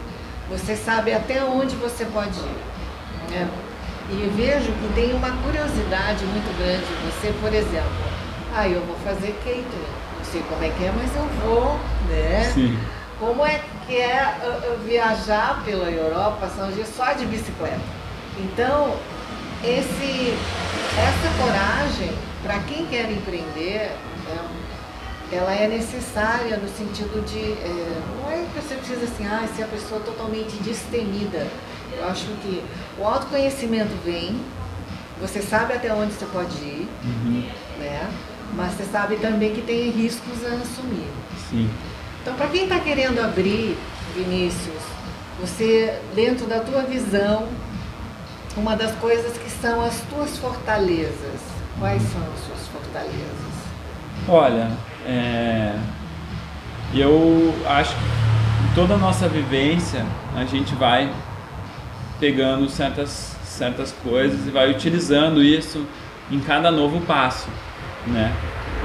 você 0.48 0.74
sabe 0.74 1.12
até 1.12 1.44
onde 1.44 1.76
você 1.76 2.07
pode 2.07 2.38
ir. 2.38 2.57
né? 3.31 3.46
E 4.10 4.30
vejo 4.34 4.72
que 4.72 4.92
tem 4.94 5.12
uma 5.14 5.30
curiosidade 5.42 6.24
muito 6.24 6.50
grande 6.58 6.82
em 6.84 7.10
você, 7.10 7.32
por 7.40 7.52
exemplo, 7.52 7.92
ah, 8.54 8.66
eu 8.66 8.80
vou 8.82 8.96
fazer 9.04 9.32
catering, 9.44 9.64
não 10.16 10.24
sei 10.24 10.42
como 10.48 10.64
é 10.64 10.70
que 10.70 10.84
é, 10.84 10.92
mas 10.96 11.14
eu 11.14 11.26
vou, 11.44 11.78
né? 12.09 12.50
Sim. 12.54 12.78
Como 13.20 13.44
é 13.44 13.61
que 13.86 13.96
é 13.96 14.34
viajar 14.84 15.62
pela 15.64 15.90
Europa, 15.90 16.48
São 16.56 16.70
Dias, 16.70 16.88
só 16.96 17.12
de 17.12 17.26
bicicleta? 17.26 17.80
Então, 18.38 18.96
esse, 19.62 20.34
essa 20.96 21.42
coragem, 21.42 22.12
para 22.42 22.61
quem 22.61 22.86
quer 22.86 23.11
empreender, 23.11 23.90
né, 24.24 24.38
ela 25.30 25.52
é 25.52 25.68
necessária 25.68 26.56
no 26.56 26.68
sentido 26.68 27.22
de. 27.26 27.52
eh, 27.52 28.00
não 28.22 28.30
é 28.30 28.36
que 28.54 28.61
você 28.61 28.76
precisa 28.76 29.04
assim, 29.04 29.26
ah, 29.26 29.46
ser 29.54 29.64
a 29.64 29.66
pessoa 29.66 30.00
totalmente 30.00 30.56
destemida. 30.62 31.46
Eu 31.97 32.09
acho 32.09 32.26
que 32.43 32.62
o 32.99 33.05
autoconhecimento 33.05 33.95
vem, 34.05 34.41
você 35.20 35.41
sabe 35.43 35.74
até 35.74 35.93
onde 35.93 36.12
você 36.12 36.26
pode 36.26 36.57
ir, 36.59 36.89
Uhum. 37.05 37.45
né? 37.78 38.09
Mas 38.55 38.72
você 38.72 38.84
sabe 38.84 39.16
também 39.16 39.53
que 39.55 39.62
tem 39.62 39.91
riscos 39.91 40.45
a 40.45 40.55
assumir. 40.57 41.09
Sim. 41.51 41.68
Então, 42.22 42.34
para 42.34 42.49
quem 42.49 42.64
está 42.64 42.78
querendo 42.80 43.20
abrir, 43.20 43.76
Vinícius, 44.14 44.82
você, 45.41 45.99
dentro 46.14 46.47
da 46.47 46.61
tua 46.61 46.82
visão, 46.82 47.47
uma 48.57 48.74
das 48.74 48.93
coisas 48.97 49.36
que 49.39 49.51
são 49.51 49.82
as 49.84 50.01
tuas 50.11 50.36
fortalezas, 50.39 51.41
quais 51.78 52.03
são 52.03 52.20
as 52.22 52.41
suas 52.47 52.68
fortalezas? 52.72 53.59
Olha, 54.28 54.70
é, 55.07 55.74
eu 56.95 57.55
acho 57.68 57.95
que 57.95 58.01
em 58.70 58.74
toda 58.74 58.95
a 58.95 58.99
nossa 58.99 59.28
vivência 59.28 60.05
a 60.34 60.45
gente 60.45 60.74
vai 60.74 61.11
pegando 62.18 62.68
certas, 62.68 63.36
certas 63.44 63.92
coisas 64.02 64.46
e 64.46 64.50
vai 64.50 64.70
utilizando 64.70 65.42
isso 65.42 65.86
em 66.30 66.40
cada 66.40 66.70
novo 66.70 67.00
passo, 67.02 67.48
né? 68.06 68.32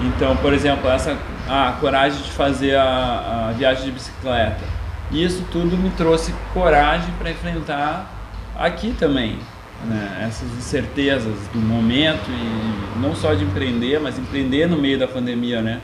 Então, 0.02 0.36
por 0.38 0.54
exemplo, 0.54 0.90
essa 0.90 1.18
a 1.48 1.74
coragem 1.80 2.22
de 2.22 2.32
fazer 2.32 2.76
a, 2.76 3.50
a 3.50 3.52
viagem 3.52 3.86
de 3.86 3.92
bicicleta. 3.92 4.64
Isso 5.12 5.46
tudo 5.52 5.78
me 5.78 5.90
trouxe 5.92 6.34
coragem 6.54 7.14
para 7.20 7.32
enfrentar 7.32 8.12
aqui 8.58 8.96
também. 8.98 9.38
Né? 9.86 10.26
Essas 10.26 10.50
incertezas 10.54 11.36
do 11.54 11.60
momento 11.60 12.30
e 12.30 13.00
não 13.00 13.14
só 13.14 13.34
de 13.34 13.44
empreender, 13.44 14.00
mas 14.00 14.18
empreender 14.18 14.68
no 14.68 14.78
meio 14.78 14.98
da 14.98 15.08
pandemia, 15.08 15.62
né? 15.62 15.82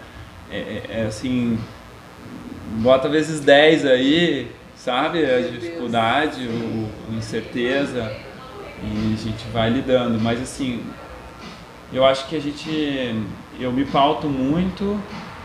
É, 0.49 0.57
é, 0.57 0.83
é 1.01 1.05
assim, 1.05 1.59
bota 2.77 3.09
vezes 3.09 3.41
10 3.41 3.85
aí, 3.85 4.51
sabe? 4.79 5.25
A 5.25 5.41
dificuldade, 5.41 6.47
o, 6.47 6.89
a 7.11 7.15
incerteza 7.15 8.11
e 8.81 9.13
a 9.13 9.17
gente 9.17 9.45
vai 9.51 9.69
lidando. 9.69 10.19
Mas 10.19 10.41
assim, 10.41 10.83
eu 11.91 12.05
acho 12.05 12.27
que 12.27 12.35
a 12.35 12.39
gente, 12.39 13.23
eu 13.59 13.71
me 13.71 13.85
pauto 13.85 14.27
muito 14.27 14.99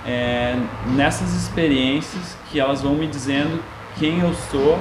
é, 0.07 0.55
nessas 0.95 1.35
experiências 1.35 2.37
que 2.51 2.61
elas 2.61 2.81
vão 2.81 2.95
me 2.95 3.07
dizendo 3.07 3.63
quem 3.99 4.21
eu 4.21 4.33
sou 4.35 4.79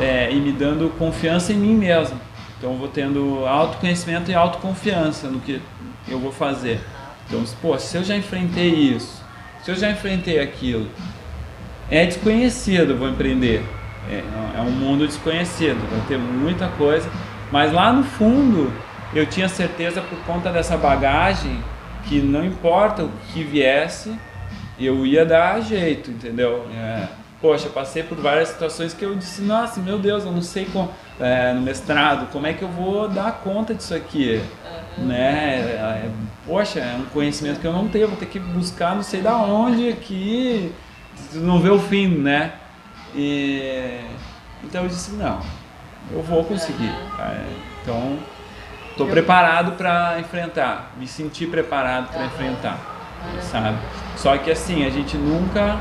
é, 0.00 0.32
e 0.32 0.36
me 0.36 0.52
dando 0.52 0.90
confiança 0.98 1.52
em 1.52 1.56
mim 1.56 1.74
mesmo. 1.74 2.18
Então 2.56 2.72
eu 2.72 2.78
vou 2.78 2.88
tendo 2.88 3.44
autoconhecimento 3.46 4.30
e 4.30 4.34
autoconfiança 4.34 5.28
no 5.28 5.40
que 5.40 5.60
eu 6.08 6.18
vou 6.18 6.32
fazer. 6.32 6.80
Então, 7.26 7.42
pô, 7.60 7.78
se 7.78 7.96
eu 7.96 8.04
já 8.04 8.16
enfrentei 8.16 8.70
isso, 8.70 9.22
se 9.62 9.70
eu 9.70 9.74
já 9.74 9.90
enfrentei 9.90 10.40
aquilo, 10.40 10.88
é 11.90 12.06
desconhecido, 12.06 12.96
vou 12.96 13.08
empreender. 13.08 13.62
É, 14.10 14.22
é 14.56 14.60
um 14.60 14.70
mundo 14.70 15.06
desconhecido, 15.06 15.78
vai 15.90 16.00
ter 16.06 16.18
muita 16.18 16.68
coisa, 16.68 17.08
mas 17.50 17.72
lá 17.72 17.92
no 17.92 18.04
fundo 18.04 18.70
eu 19.14 19.24
tinha 19.26 19.48
certeza 19.48 20.02
por 20.02 20.18
conta 20.26 20.50
dessa 20.50 20.76
bagagem 20.76 21.62
que 22.06 22.20
não 22.20 22.44
importa 22.44 23.04
o 23.04 23.10
que 23.32 23.42
viesse, 23.42 24.14
eu 24.78 25.06
ia 25.06 25.24
dar 25.24 25.60
jeito, 25.60 26.10
entendeu? 26.10 26.66
É, 26.74 27.06
poxa, 27.40 27.68
passei 27.68 28.02
por 28.02 28.18
várias 28.18 28.48
situações 28.48 28.92
que 28.92 29.04
eu 29.04 29.14
disse, 29.14 29.40
nossa, 29.42 29.80
meu 29.80 29.98
Deus, 29.98 30.24
eu 30.24 30.32
não 30.32 30.42
sei 30.42 30.66
como, 30.66 30.90
é, 31.20 31.52
no 31.52 31.62
mestrado, 31.62 32.30
como 32.32 32.46
é 32.46 32.52
que 32.52 32.62
eu 32.62 32.68
vou 32.68 33.08
dar 33.08 33.40
conta 33.42 33.74
disso 33.74 33.94
aqui, 33.94 34.42
né? 34.98 35.60
É, 35.78 36.10
poxa, 36.46 36.80
é 36.80 36.96
um 36.96 37.04
conhecimento 37.06 37.60
que 37.60 37.66
eu 37.66 37.72
não 37.72 37.88
tenho, 37.88 38.08
vou 38.08 38.16
ter 38.16 38.26
que 38.26 38.38
buscar 38.38 38.94
não 38.94 39.02
sei 39.02 39.20
da 39.20 39.36
onde 39.36 39.88
aqui, 39.88 40.72
não 41.34 41.60
vê 41.60 41.70
o 41.70 41.78
fim, 41.78 42.08
né? 42.08 42.52
E, 43.14 44.00
então 44.62 44.82
eu 44.82 44.88
disse, 44.88 45.12
não, 45.12 45.40
eu 46.10 46.22
vou 46.22 46.44
conseguir. 46.44 46.92
Então 47.82 48.18
Estou 48.94 49.08
preparado 49.08 49.72
para 49.72 50.20
enfrentar, 50.20 50.92
me 50.96 51.08
senti 51.08 51.48
preparado 51.48 52.12
para 52.12 52.26
enfrentar, 52.26 52.78
sabe? 53.40 53.76
Só 54.16 54.38
que 54.38 54.52
assim, 54.52 54.86
a 54.86 54.90
gente 54.90 55.16
nunca 55.16 55.80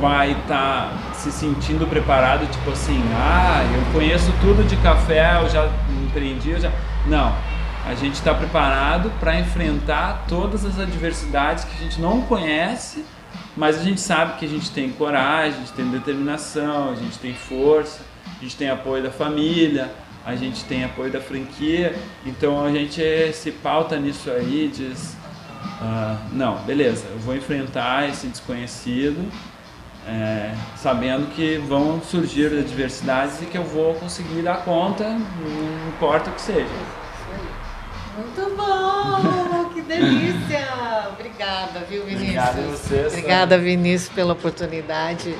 vai 0.00 0.32
estar 0.32 0.88
tá 0.88 1.14
se 1.14 1.30
sentindo 1.30 1.86
preparado, 1.86 2.44
tipo 2.50 2.72
assim, 2.72 3.00
ah, 3.14 3.62
eu 3.72 3.92
conheço 3.92 4.32
tudo 4.40 4.66
de 4.66 4.74
café, 4.78 5.40
eu 5.40 5.48
já 5.48 5.68
empreendi, 6.04 6.50
eu 6.50 6.60
já. 6.60 6.72
Não. 7.06 7.32
A 7.86 7.94
gente 7.94 8.14
está 8.14 8.34
preparado 8.34 9.12
para 9.20 9.38
enfrentar 9.38 10.24
todas 10.26 10.64
as 10.64 10.76
adversidades 10.80 11.62
que 11.62 11.76
a 11.76 11.78
gente 11.84 12.00
não 12.00 12.22
conhece, 12.22 13.04
mas 13.58 13.76
a 13.76 13.82
gente 13.82 14.00
sabe 14.00 14.38
que 14.38 14.46
a 14.46 14.48
gente 14.48 14.70
tem 14.70 14.88
coragem, 14.90 15.54
a 15.54 15.60
gente 15.64 15.72
tem 15.72 15.90
determinação, 15.90 16.92
a 16.92 16.94
gente 16.94 17.18
tem 17.18 17.34
força, 17.34 18.00
a 18.38 18.42
gente 18.42 18.54
tem 18.54 18.70
apoio 18.70 19.02
da 19.02 19.10
família, 19.10 19.90
a 20.24 20.36
gente 20.36 20.64
tem 20.64 20.84
apoio 20.84 21.10
da 21.10 21.20
franquia, 21.20 21.98
então 22.24 22.64
a 22.64 22.70
gente 22.70 23.02
se 23.32 23.50
pauta 23.50 23.98
nisso 23.98 24.30
aí, 24.30 24.70
diz, 24.72 25.16
uh, 25.80 26.16
não, 26.32 26.58
beleza, 26.58 27.06
eu 27.10 27.18
vou 27.18 27.34
enfrentar 27.34 28.08
esse 28.08 28.28
desconhecido, 28.28 29.28
é, 30.06 30.54
sabendo 30.76 31.26
que 31.34 31.58
vão 31.58 32.00
surgir 32.00 32.46
adversidades 32.46 33.42
e 33.42 33.46
que 33.46 33.58
eu 33.58 33.64
vou 33.64 33.92
conseguir 33.94 34.40
dar 34.42 34.64
conta, 34.64 35.04
não 35.04 35.88
importa 35.88 36.30
o 36.30 36.32
que 36.32 36.40
seja. 36.40 36.68
Muito 38.16 38.56
bom, 38.56 39.57
que 39.78 39.82
delícia! 39.82 40.66
Obrigada, 41.12 41.80
viu, 41.88 42.04
Vinícius? 42.04 42.28
Obrigada 42.28 42.60
a 42.60 42.64
você. 42.64 43.06
Obrigada, 43.06 43.58
Vinícius, 43.58 44.12
pela 44.12 44.32
oportunidade. 44.32 45.34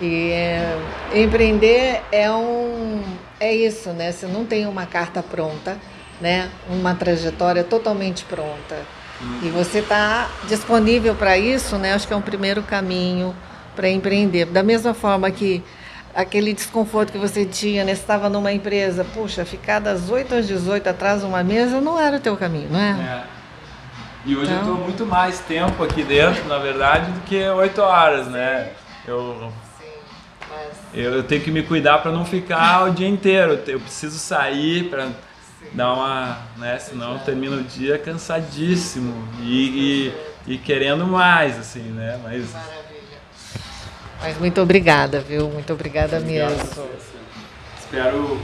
E 0.00 0.30
é, 0.30 0.78
empreender 1.14 2.02
é 2.12 2.30
um 2.30 3.02
é 3.38 3.54
isso, 3.54 3.90
né? 3.90 4.12
Você 4.12 4.26
não 4.26 4.44
tem 4.44 4.66
uma 4.66 4.84
carta 4.86 5.22
pronta, 5.22 5.78
né? 6.20 6.50
Uma 6.68 6.94
trajetória 6.94 7.64
totalmente 7.64 8.24
pronta. 8.24 8.76
Uhum. 9.20 9.40
E 9.44 9.48
você 9.48 9.78
está 9.78 10.30
disponível 10.46 11.14
para 11.14 11.38
isso, 11.38 11.76
né? 11.76 11.94
Acho 11.94 12.06
que 12.06 12.12
é 12.12 12.16
um 12.16 12.22
primeiro 12.22 12.62
caminho 12.62 13.34
para 13.74 13.88
empreender. 13.88 14.46
Da 14.46 14.62
mesma 14.62 14.92
forma 14.92 15.30
que 15.30 15.62
aquele 16.14 16.52
desconforto 16.52 17.12
que 17.12 17.18
você 17.18 17.46
tinha, 17.46 17.84
né? 17.84 17.94
Você 17.94 18.00
estava 18.00 18.28
numa 18.28 18.52
empresa, 18.52 19.04
puxa, 19.04 19.44
ficar 19.44 19.78
das 19.78 20.10
8 20.10 20.34
às 20.34 20.46
18 20.46 20.86
atrás 20.88 21.20
de 21.20 21.26
uma 21.26 21.42
mesa 21.42 21.80
não 21.80 21.98
era 21.98 22.16
o 22.16 22.20
teu 22.20 22.36
caminho, 22.36 22.68
não 22.70 22.80
é? 22.80 22.90
é. 22.90 23.39
E 24.24 24.36
hoje 24.36 24.52
então... 24.52 24.66
eu 24.66 24.72
estou 24.72 24.84
muito 24.84 25.06
mais 25.06 25.38
tempo 25.40 25.82
aqui 25.82 26.02
dentro, 26.02 26.44
na 26.46 26.58
verdade, 26.58 27.10
do 27.10 27.20
que 27.20 27.42
8 27.42 27.80
horas, 27.80 28.26
né? 28.26 28.72
Eu 29.06 29.50
eu, 30.92 31.14
eu 31.14 31.22
tenho 31.22 31.40
que 31.40 31.50
me 31.50 31.62
cuidar 31.62 31.98
para 31.98 32.10
não 32.10 32.24
ficar 32.24 32.84
o 32.84 32.90
dia 32.90 33.08
inteiro. 33.08 33.60
Eu 33.66 33.80
preciso 33.80 34.18
sair 34.18 34.88
para 34.88 35.08
dar 35.72 35.94
uma, 35.94 36.38
né? 36.56 36.78
Senão 36.78 37.14
eu 37.14 37.18
termino 37.20 37.58
o 37.58 37.62
dia 37.62 37.96
cansadíssimo 37.96 39.28
e, 39.40 40.12
e, 40.46 40.54
e, 40.54 40.58
querendo 40.58 41.06
mais, 41.06 41.58
assim, 41.58 41.82
né? 41.82 42.18
Mas... 42.22 42.54
Mas 44.20 44.38
muito 44.38 44.60
obrigada, 44.60 45.20
viu? 45.20 45.48
Muito 45.48 45.72
obrigada 45.72 46.18
Obrigado 46.18 46.50
mesmo. 46.50 46.88
Espero 47.78 48.40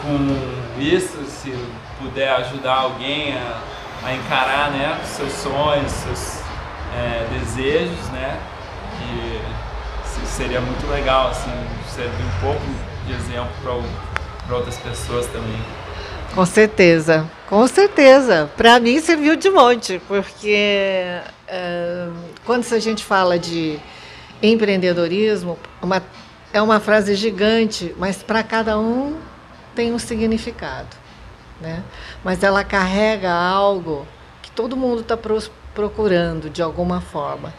com 0.00 0.80
isso, 0.80 1.24
se 1.26 1.52
puder 1.98 2.30
ajudar 2.36 2.74
alguém 2.74 3.34
a, 3.34 3.60
a 4.04 4.14
encarar, 4.14 4.70
né? 4.70 5.00
Seus 5.04 5.32
sonhos, 5.32 5.90
seus 5.92 6.40
é, 6.96 7.26
desejos, 7.38 8.08
né? 8.10 8.38
E, 9.00 9.62
seria 10.26 10.60
muito 10.60 10.86
legal, 10.90 11.28
assim, 11.28 11.50
servir 11.94 12.22
um 12.22 12.40
pouco 12.40 12.60
de 13.06 13.12
exemplo 13.12 13.50
para 14.46 14.56
outras 14.56 14.78
pessoas 14.78 15.26
também. 15.26 15.60
Com 16.34 16.46
certeza, 16.46 17.28
com 17.48 17.66
certeza. 17.66 18.50
Para 18.56 18.80
mim 18.80 18.98
serviu 19.00 19.36
de 19.36 19.50
monte, 19.50 20.00
porque 20.08 21.20
é, 21.46 22.08
quando 22.46 22.64
a 22.72 22.78
gente 22.78 23.04
fala 23.04 23.38
de 23.38 23.78
empreendedorismo, 24.42 25.58
uma, 25.82 26.02
é 26.52 26.62
uma 26.62 26.80
frase 26.80 27.14
gigante, 27.14 27.94
mas 27.98 28.22
para 28.22 28.42
cada 28.42 28.78
um 28.78 29.18
tem 29.74 29.92
um 29.92 29.98
significado. 29.98 31.01
Né? 31.62 31.82
Mas 32.24 32.42
ela 32.42 32.64
carrega 32.64 33.32
algo 33.32 34.06
que 34.42 34.50
todo 34.50 34.76
mundo 34.76 35.02
está 35.02 35.16
procurando 35.74 36.50
de 36.50 36.60
alguma 36.60 37.00
forma. 37.00 37.54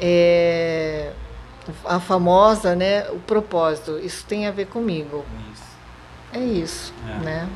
É, 0.00 1.12
a 1.84 2.00
famosa, 2.00 2.74
né, 2.74 3.08
o 3.10 3.18
propósito. 3.20 3.98
Isso 3.98 4.24
tem 4.26 4.46
a 4.46 4.50
ver 4.50 4.66
comigo. 4.66 5.24
Isso. 5.52 5.76
É 6.32 6.40
isso, 6.40 6.94
é. 7.08 7.24
né? 7.24 7.48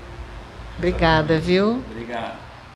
Obrigada, 0.78 1.38
viu? 1.38 1.82
Obrigado. 1.91 2.49